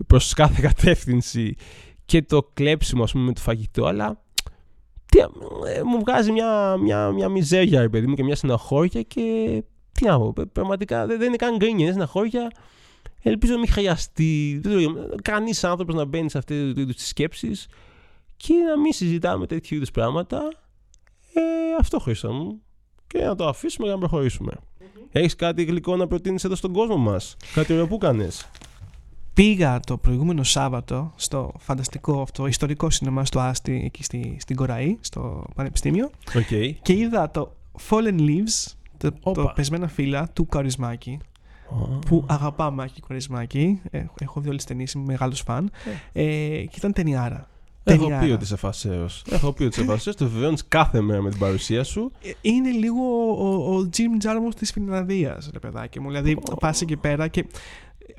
προς 0.08 0.34
κάθε 0.34 0.62
κατεύθυνση 0.62 1.56
και 2.06 2.22
το 2.22 2.50
κλέψιμο, 2.54 3.04
ας 3.04 3.12
πούμε, 3.12 3.24
με 3.24 3.34
το 3.34 3.42
φαγητό. 3.42 3.86
Αλλά 3.86 4.22
τι, 5.06 5.20
ε, 5.20 5.84
μου 5.84 6.00
βγάζει 6.00 6.32
μια, 6.32 6.78
μια, 6.78 7.12
μια 7.12 7.30
μιζέρια, 7.30 7.82
ρε 7.82 7.90
παιδί 7.90 8.08
μου, 8.08 8.16
και 8.16 8.24
μια 8.24 8.36
συναχώρια 8.36 9.02
και 9.02 9.64
τι 10.00 10.06
να 10.06 10.18
πω, 10.20 10.34
πραγματικά 10.52 11.06
δεν, 11.06 11.22
είναι 11.22 11.36
καν 11.36 11.58
γκρίνια, 11.58 11.84
είναι 11.84 11.92
στεναχώρια. 11.92 12.52
Ελπίζω 13.22 13.54
να 13.54 13.60
μην 13.60 13.70
χρειαστεί 13.70 14.62
κανείς 15.22 15.64
άνθρωπος 15.64 15.96
να 15.96 16.06
μπαίνει 16.06 16.30
σε 16.30 16.38
αυτέ 16.38 16.74
τι 16.74 17.02
σκέψει 17.02 17.52
και 18.38 18.54
να 18.54 18.80
μην 18.80 18.94
συζητάμε 18.94 19.48
τέτοιου 19.48 19.76
είδους 19.76 19.92
πράγματα. 19.92 20.38
Ε, 21.34 21.42
αυτό 21.80 22.00
χρήσαμε 22.00 22.34
μου. 22.34 22.62
Και 23.08 23.20
να 23.20 23.36
το 23.36 23.48
αφήσουμε 23.48 23.86
για 23.86 23.96
να 23.96 24.00
προχωρήσουμε. 24.00 24.52
Έχεις 25.12 25.36
κάτι 25.36 25.64
γλυκό 25.64 25.96
να 25.96 26.08
προτείνεις 26.08 26.44
εδώ 26.44 26.56
στον 26.56 26.74
κόσμο 26.74 26.98
μας; 26.98 27.38
Κάτι 27.54 27.74
ωραίο 27.74 27.88
που 27.88 27.98
κάνεις; 27.98 28.50
Πήγα 29.34 29.80
το 29.80 29.98
προηγούμενο 29.98 30.44
Σάββατο 30.44 31.14
στο 31.16 31.52
φανταστικό 31.58 32.22
αυτό 32.22 32.48
ιστορικό 32.48 32.90
σινεμά 32.90 33.26
στο 33.26 33.40
Άστι 33.40 33.82
εκεί 33.86 34.04
στη, 34.04 34.38
στην 34.40 34.56
Κοραή, 34.56 34.98
στο 35.02 35.46
Πανεπιστήμιο. 35.56 36.10
Okay. 36.34 36.74
Και 36.82 36.94
είδα 36.94 37.32
το 37.32 37.56
Fallen 37.90 38.20
Leaves, 38.20 38.74
το, 39.00 39.34
το 39.34 39.52
πεσμένα 39.56 39.88
φύλλα 39.88 40.30
του 40.34 40.46
Καρισμάκη. 40.46 41.20
Που 42.06 42.26
αγαπά 42.28 42.72
Μάκη 42.72 43.02
Κορισμάκη. 43.02 43.82
Έχω 44.20 44.42
δει 44.42 44.48
όλες 44.48 44.64
τις 44.64 44.66
ταινίες, 44.66 44.92
είμαι 44.92 45.06
μεγάλος 45.06 45.42
φαν. 45.42 45.72
Ε. 46.14 46.24
ε, 46.24 46.64
και 46.66 46.76
ήταν 46.78 46.94
ταινιάρα. 46.94 47.50
Έχω 47.84 48.20
πει 48.20 48.32
ότι 48.32 48.44
είσαι 48.44 48.56
φασαίο. 48.56 49.06
Έχω 49.30 49.54
πει 49.54 49.64
ότι 49.64 49.80
είσαι 49.80 49.90
φασαίο. 49.90 50.14
Το 50.14 50.30
βεβαιώνεις 50.30 50.68
κάθε 50.68 51.02
μέρα 51.02 51.22
με 51.22 51.30
την 51.30 51.40
παρουσία 51.40 51.84
σου. 51.84 52.12
Ε, 52.22 52.32
είναι 52.42 52.70
λίγο 52.70 53.02
ο, 53.38 53.76
ο 53.76 53.90
Jim 53.98 54.26
Jarmusch 54.26 54.56
της 54.56 54.72
Φινλανδία, 54.72 55.38
ρε 55.52 55.60
παιδάκι 55.60 56.00
μου. 56.00 56.08
Δηλαδή, 56.08 56.38
oh. 56.42 56.60
πας 56.60 56.82
εκεί 56.82 56.98
πέρα 56.98 57.28
και 57.28 57.46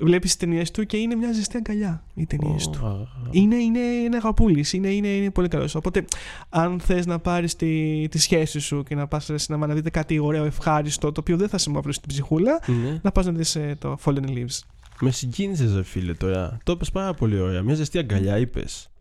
βλέπεις 0.01 0.31
τι 0.31 0.37
ταινίες 0.37 0.71
του 0.71 0.85
και 0.85 0.97
είναι 0.97 1.15
μια 1.15 1.31
ζεστή 1.31 1.57
αγκαλιά 1.57 2.03
οι 2.13 2.25
ταινίες 2.25 2.67
oh. 2.67 2.71
του. 2.71 3.07
Είναι, 3.31 3.55
είναι, 3.55 3.79
είναι 3.79 4.15
αγαπούλης, 4.15 4.73
είναι, 4.73 4.89
είναι, 4.89 5.07
είναι 5.07 5.31
πολύ 5.31 5.47
καλός. 5.47 5.75
Οπότε, 5.75 6.05
αν 6.49 6.79
θες 6.79 7.05
να 7.05 7.19
πάρεις 7.19 7.55
τη, 7.55 8.07
τη 8.07 8.17
σχέση 8.17 8.59
σου 8.59 8.83
και 8.83 8.95
να 8.95 9.07
πας 9.07 9.29
σε 9.35 9.55
να 9.55 9.67
δείτε 9.67 9.89
κάτι 9.89 10.19
ωραίο, 10.19 10.43
ευχάριστο, 10.43 11.11
το 11.11 11.19
οποίο 11.19 11.37
δεν 11.37 11.49
θα 11.49 11.57
σε 11.57 11.69
μαύρει 11.69 11.91
την 11.91 12.07
ψυχούλα, 12.07 12.61
mm. 12.67 12.99
να 13.01 13.11
πας 13.11 13.25
να 13.25 13.31
δεις 13.31 13.55
ε, 13.55 13.75
το 13.79 13.97
Fallen 14.05 14.27
Leaves. 14.27 14.59
Με 14.99 15.11
συγκίνησες, 15.11 15.87
φίλε, 15.87 16.13
τώρα. 16.13 16.57
Το 16.63 16.71
είπες 16.71 16.91
πάρα 16.91 17.13
πολύ 17.13 17.39
ωραία. 17.39 17.61
Μια 17.61 17.75
ζεστή 17.75 17.97
αγκαλιά, 17.97 18.37
είπες. 18.37 18.91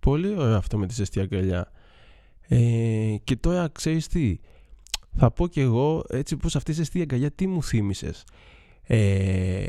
Πολύ 0.00 0.34
ωραίο 0.36 0.56
αυτό 0.56 0.78
με 0.78 0.86
τη 0.86 0.94
ζεστή 0.94 1.20
αγκαλιά. 1.20 1.72
Ε, 2.48 3.16
και 3.24 3.36
τώρα 3.36 3.68
ξέρεις 3.72 4.06
τι, 4.06 4.38
θα 5.16 5.30
πω 5.30 5.46
κι 5.46 5.60
εγώ 5.60 6.04
έτσι 6.08 6.36
πως 6.36 6.56
αυτή 6.56 6.70
η 6.70 6.74
ζεστή 6.74 7.00
αγκαλιά 7.00 7.30
τι 7.30 7.46
μου 7.46 7.62
θύμισες. 7.62 8.24
Ε, 8.94 9.66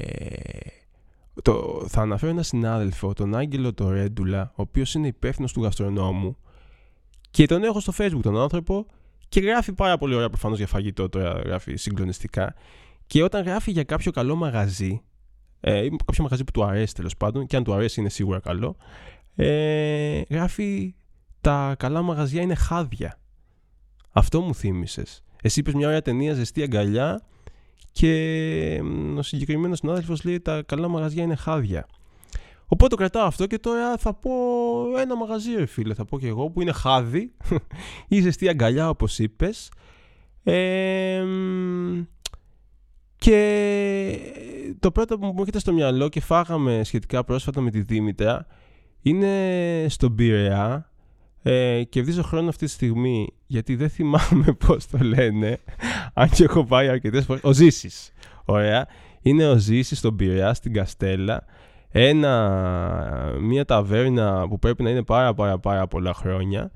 το, 1.41 1.85
θα 1.87 2.01
αναφέρω 2.01 2.31
ένα 2.31 2.43
συνάδελφο, 2.43 3.13
τον 3.13 3.35
Άγγελο 3.35 3.73
το 3.73 3.89
Ρέντουλα, 3.89 4.51
ο 4.55 4.61
οποίος 4.61 4.93
είναι 4.93 5.07
υπεύθυνος 5.07 5.53
του 5.53 5.63
γαστρονόμου 5.63 6.37
και 7.31 7.45
τον 7.45 7.63
έχω 7.63 7.79
στο 7.79 7.93
facebook 7.97 8.21
τον 8.21 8.37
άνθρωπο 8.37 8.85
και 9.29 9.39
γράφει 9.39 9.73
πάρα 9.73 9.97
πολύ 9.97 10.15
ωραία 10.15 10.29
προφανώς 10.29 10.57
για 10.57 10.67
φαγητό, 10.67 11.09
τώρα 11.09 11.41
γράφει 11.45 11.75
συγκλονιστικά 11.75 12.55
και 13.07 13.23
όταν 13.23 13.43
γράφει 13.43 13.71
για 13.71 13.83
κάποιο 13.83 14.11
καλό 14.11 14.35
μαγαζί 14.35 15.01
ε, 15.59 15.87
κάποιο 16.05 16.23
μαγαζί 16.23 16.43
που 16.43 16.51
του 16.51 16.63
αρέσει 16.63 16.93
τέλος 16.93 17.17
πάντων 17.17 17.45
και 17.45 17.55
αν 17.55 17.63
του 17.63 17.73
αρέσει 17.73 17.99
είναι 17.99 18.09
σίγουρα 18.09 18.39
καλό 18.39 18.75
ε, 19.35 20.21
γράφει 20.29 20.95
τα 21.41 21.75
καλά 21.79 22.01
μαγαζιά 22.01 22.41
είναι 22.41 22.55
χάδια. 22.55 23.19
Αυτό 24.11 24.41
μου 24.41 24.55
θύμισες. 24.55 25.23
Εσύ 25.41 25.59
είπες 25.59 25.73
μια 25.73 25.87
ωραία 25.87 26.01
ταινία 26.01 26.33
ζεστή 26.33 26.61
αγκαλιά 26.61 27.21
και 27.93 28.81
ο 29.17 29.21
συγκεκριμένος 29.21 29.77
συνάδελφος 29.77 30.23
λέει 30.23 30.39
τα 30.39 30.61
καλά 30.65 30.87
μαγαζιά 30.87 31.23
είναι 31.23 31.35
χάδια. 31.35 31.87
Οπότε 32.65 32.87
το 32.87 32.95
κρατάω 32.95 33.25
αυτό 33.25 33.45
και 33.47 33.59
τώρα 33.59 33.97
θα 33.97 34.13
πω 34.13 34.31
ένα 34.99 35.17
μαγαζί 35.17 35.55
ρε 35.55 35.65
φίλε, 35.65 35.93
θα 35.93 36.05
πω 36.05 36.19
και 36.19 36.27
εγώ 36.27 36.49
που 36.49 36.61
είναι 36.61 36.71
χάδι 36.71 37.31
ή 38.07 38.21
ζεστή 38.21 38.49
αγκαλιά 38.49 38.89
όπως 38.89 39.19
είπες. 39.19 39.71
Ε, 40.43 41.23
και 43.15 44.17
το 44.79 44.91
πρώτο 44.91 45.17
που 45.17 45.25
μου 45.25 45.35
έρχεται 45.39 45.59
στο 45.59 45.73
μυαλό 45.73 46.09
και 46.09 46.21
φάγαμε 46.21 46.81
σχετικά 46.83 47.23
πρόσφατα 47.23 47.61
με 47.61 47.71
τη 47.71 47.81
Δήμητρα 47.81 48.45
είναι 49.01 49.85
στον 49.89 50.15
Πειραιά 50.15 50.92
ε, 51.43 51.83
κερδίζω 51.83 52.23
χρόνο 52.23 52.49
αυτή 52.49 52.65
τη 52.65 52.71
στιγμή 52.71 53.27
γιατί 53.47 53.75
δεν 53.75 53.89
θυμάμαι 53.89 54.53
πώς 54.65 54.87
το 54.87 54.97
λένε 54.97 55.59
αν 56.13 56.29
και 56.29 56.43
έχω 56.43 56.65
πάει 56.65 56.87
αρκετές 56.87 57.25
φορές. 57.25 57.43
Ο 57.43 57.51
Ζήσης. 57.51 58.11
Ωραία. 58.45 58.87
Είναι 59.21 59.47
ο 59.47 59.57
Ζήσης 59.57 59.97
στον 59.97 60.15
Πειραιά, 60.15 60.53
στην 60.53 60.73
Καστέλα. 60.73 61.45
Ένα, 61.89 63.37
μια 63.39 63.65
ταβέρνα 63.65 64.47
που 64.47 64.59
πρέπει 64.59 64.83
να 64.83 64.89
είναι 64.89 65.03
πάρα 65.03 65.33
πάρα 65.33 65.59
πάρα 65.59 65.87
πολλά 65.87 66.13
χρόνια. 66.13 66.71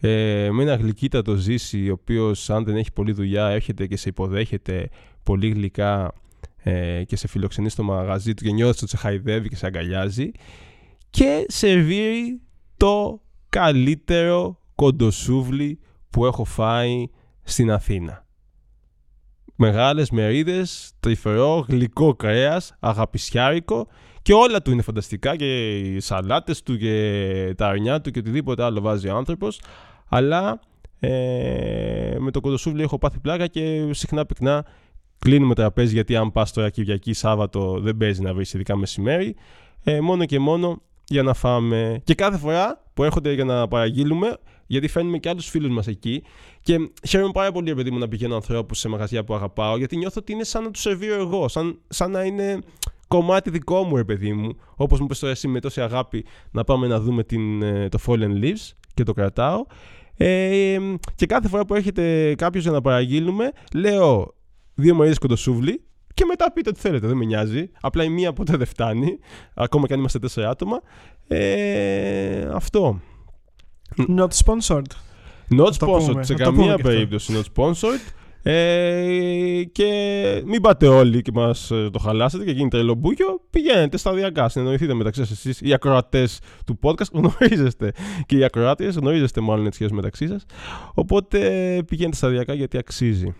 Ε, 0.00 0.48
με 0.52 0.62
ένα 0.62 0.74
γλυκύτατο 0.74 1.34
Ζήση, 1.34 1.88
ο 1.88 1.92
οποίος 1.92 2.50
αν 2.50 2.64
δεν 2.64 2.76
έχει 2.76 2.92
πολλή 2.92 3.12
δουλειά 3.12 3.46
έρχεται 3.46 3.86
και 3.86 3.96
σε 3.96 4.08
υποδέχεται 4.08 4.88
πολύ 5.22 5.48
γλυκά 5.48 6.12
ε, 6.62 7.04
και 7.04 7.16
σε 7.16 7.28
φιλοξενεί 7.28 7.68
στο 7.68 7.82
μαγαζί 7.82 8.34
του 8.34 8.44
και 8.44 8.52
νιώθει 8.52 8.78
ότι 8.82 8.88
σε 8.88 8.96
χαϊδεύει 8.96 9.48
και 9.48 9.56
σε 9.56 9.66
αγκαλιάζει 9.66 10.30
και 11.10 11.44
σερβίρει 11.48 12.40
το 12.76 13.23
καλύτερο 13.54 14.58
κοντοσούβλι 14.74 15.78
που 16.10 16.26
έχω 16.26 16.44
φάει 16.44 17.06
στην 17.42 17.70
Αθήνα. 17.70 18.26
Μεγάλες 19.56 20.10
μερίδες, 20.10 20.92
τρυφερό, 21.00 21.64
γλυκό 21.68 22.14
κρέας, 22.14 22.76
αγαπησιάρικο 22.80 23.86
και 24.22 24.32
όλα 24.32 24.62
του 24.62 24.70
είναι 24.70 24.82
φανταστικά 24.82 25.36
και 25.36 25.78
οι 25.78 26.00
σαλάτες 26.00 26.62
του 26.62 26.76
και 26.76 27.54
τα 27.56 27.66
αρνιά 27.66 28.00
του 28.00 28.10
και 28.10 28.18
οτιδήποτε 28.18 28.62
άλλο 28.62 28.80
βάζει 28.80 29.08
ο 29.08 29.16
άνθρωπος 29.16 29.60
αλλά 30.08 30.60
ε, 31.00 32.16
με 32.18 32.30
το 32.30 32.40
κοντοσούβλι 32.40 32.82
έχω 32.82 32.98
πάθει 32.98 33.18
πλάκα 33.20 33.46
και 33.46 33.88
συχνά 33.90 34.26
πυκνά 34.26 34.64
κλείνουμε 35.18 35.54
τραπέζι 35.54 35.94
γιατί 35.94 36.16
αν 36.16 36.32
πας 36.32 36.52
τώρα 36.52 36.70
Κυριακή 36.70 37.12
Σάββατο 37.12 37.80
δεν 37.80 37.96
παίζει 37.96 38.22
να 38.22 38.34
βρεις 38.34 38.54
ειδικά 38.54 38.76
μεσημέρι 38.76 39.36
ε, 39.84 40.00
μόνο 40.00 40.24
και 40.24 40.38
μόνο 40.38 40.82
για 41.08 41.22
να 41.22 41.34
φάμε. 41.34 42.00
Και 42.04 42.14
κάθε 42.14 42.38
φορά 42.38 42.82
που 42.94 43.04
έρχονται 43.04 43.32
για 43.32 43.44
να 43.44 43.68
παραγγείλουμε, 43.68 44.36
γιατί 44.66 44.88
φέρνουμε 44.88 45.18
και 45.18 45.28
άλλους 45.28 45.48
φίλους 45.48 45.70
μας 45.70 45.86
εκεί. 45.86 46.22
Και 46.62 46.90
χαίρομαι 47.08 47.32
πάρα 47.32 47.52
πολύ, 47.52 47.70
επειδή 47.70 47.90
μου, 47.90 47.98
να 47.98 48.08
πηγαίνω 48.08 48.34
ανθρώπους 48.34 48.78
σε 48.78 48.88
μαγαζιά 48.88 49.24
που 49.24 49.34
αγαπάω, 49.34 49.76
γιατί 49.76 49.96
νιώθω 49.96 50.20
ότι 50.20 50.32
είναι 50.32 50.44
σαν 50.44 50.62
να 50.62 50.70
τους 50.70 50.82
σερβίρω 50.82 51.14
εγώ, 51.14 51.48
σαν, 51.48 51.78
σαν 51.88 52.10
να 52.10 52.24
είναι 52.24 52.58
κομμάτι 53.08 53.50
δικό 53.50 53.82
μου, 53.82 53.96
ρε 53.96 54.04
παιδί 54.04 54.32
μου. 54.32 54.56
Όπως 54.76 55.00
μου 55.00 55.06
πει 55.06 55.14
τώρα 55.14 55.32
εσύ 55.32 55.48
με 55.48 55.60
τόση 55.60 55.80
αγάπη 55.80 56.24
να 56.50 56.64
πάμε 56.64 56.86
να 56.86 57.00
δούμε 57.00 57.24
την, 57.24 57.62
ε, 57.62 57.88
το 57.88 57.98
Fallen 58.06 58.42
Leaves 58.42 58.72
και 58.94 59.02
το 59.02 59.12
κρατάω. 59.12 59.64
Ε, 60.16 60.78
και 61.14 61.26
κάθε 61.26 61.48
φορά 61.48 61.64
που 61.64 61.74
έρχεται 61.74 62.34
κάποιος 62.34 62.62
για 62.62 62.72
να 62.72 62.80
παραγγείλουμε, 62.80 63.50
λέω 63.74 64.34
δύο 64.74 64.94
μερίδες 64.94 65.18
κοντοσούβλι 65.18 65.84
και 66.14 66.24
μετά 66.24 66.52
πείτε 66.52 66.68
ό,τι 66.68 66.80
θέλετε, 66.80 67.06
δεν 67.06 67.16
με 67.16 67.24
νοιάζει. 67.24 67.70
Απλά 67.80 68.04
η 68.04 68.08
μία 68.08 68.32
ποτέ 68.32 68.56
δεν 68.56 68.66
φτάνει, 68.66 69.18
ακόμα 69.54 69.86
και 69.86 69.92
αν 69.92 69.98
είμαστε 69.98 70.18
τέσσερα 70.18 70.48
άτομα. 70.50 70.80
Ε, 71.28 72.48
αυτό. 72.52 73.00
Not 73.96 74.28
sponsored. 74.44 74.82
Not 75.58 75.72
sponsored, 75.78 76.20
σε 76.20 76.34
καμία 76.34 76.76
περίπτωση 76.78 77.32
not 77.36 77.62
sponsored. 77.62 78.12
Ε, 78.46 79.62
και 79.72 80.42
μην 80.46 80.60
πάτε 80.60 80.86
όλοι 80.86 81.22
και 81.22 81.30
μας 81.34 81.70
ε, 81.70 81.90
το 81.92 81.98
χαλάσετε 81.98 82.44
και 82.44 82.50
γίνει 82.50 82.68
τρελό 82.68 82.94
μπούκιο. 82.94 83.40
Πηγαίνετε 83.50 83.96
σταδιακά, 83.96 84.48
συνεννοηθείτε 84.48 84.94
μεταξύ 84.94 85.20
σας 85.20 85.30
εσείς. 85.30 85.60
Οι 85.60 85.72
ακροατές 85.72 86.40
του 86.66 86.78
podcast 86.82 87.12
γνωρίζεστε 87.18 87.92
και 88.26 88.36
οι 88.36 88.44
ακροάτριες 88.44 88.96
γνωρίζεστε 88.96 89.40
μάλλον 89.40 89.68
τι 89.68 89.74
σχέσει 89.74 89.94
μεταξύ 89.94 90.28
σας. 90.28 90.44
Οπότε 90.94 91.38
πηγαίνετε 91.86 92.16
σταδιακά 92.16 92.54
γιατί 92.54 92.78
αξίζει. 92.78 93.34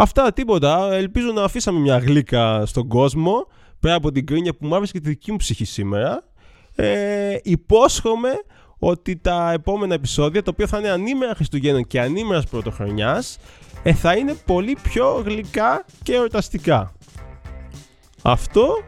Αυτά, 0.00 0.32
τίποτα. 0.32 0.92
Ελπίζω 0.92 1.32
να 1.32 1.42
αφήσαμε 1.42 1.78
μια 1.78 1.98
γλύκα 1.98 2.66
στον 2.66 2.88
κόσμο 2.88 3.46
πέρα 3.80 3.94
από 3.94 4.12
την 4.12 4.26
κρίνια 4.26 4.54
που 4.54 4.66
μου 4.66 4.74
άρεσε 4.74 4.92
και 4.92 5.00
τη 5.00 5.08
δική 5.08 5.30
μου 5.30 5.36
ψυχή 5.36 5.64
σήμερα. 5.64 6.24
Ε, 6.74 7.36
υπόσχομαι 7.42 8.30
ότι 8.78 9.16
τα 9.16 9.52
επόμενα 9.52 9.94
επεισόδια, 9.94 10.42
το 10.42 10.50
οποίο 10.50 10.66
θα 10.66 10.78
είναι 10.78 10.88
ανήμερα 10.88 11.34
Χριστουγέννων 11.34 11.86
και 11.86 12.00
ανήμερας 12.00 12.46
Πρωτοχρονιάς, 12.46 13.38
ε, 13.82 13.92
θα 13.92 14.16
είναι 14.16 14.34
πολύ 14.46 14.76
πιο 14.82 15.22
γλυκά 15.24 15.84
και 16.02 16.14
εορταστικά. 16.14 16.92
Αυτό, 18.22 18.84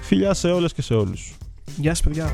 φιλιά 0.00 0.34
σε 0.34 0.50
όλες 0.50 0.72
και 0.72 0.82
σε 0.82 0.94
όλους. 0.94 1.36
Γεια 1.76 1.94
σας 1.94 2.02
παιδιά. 2.02 2.32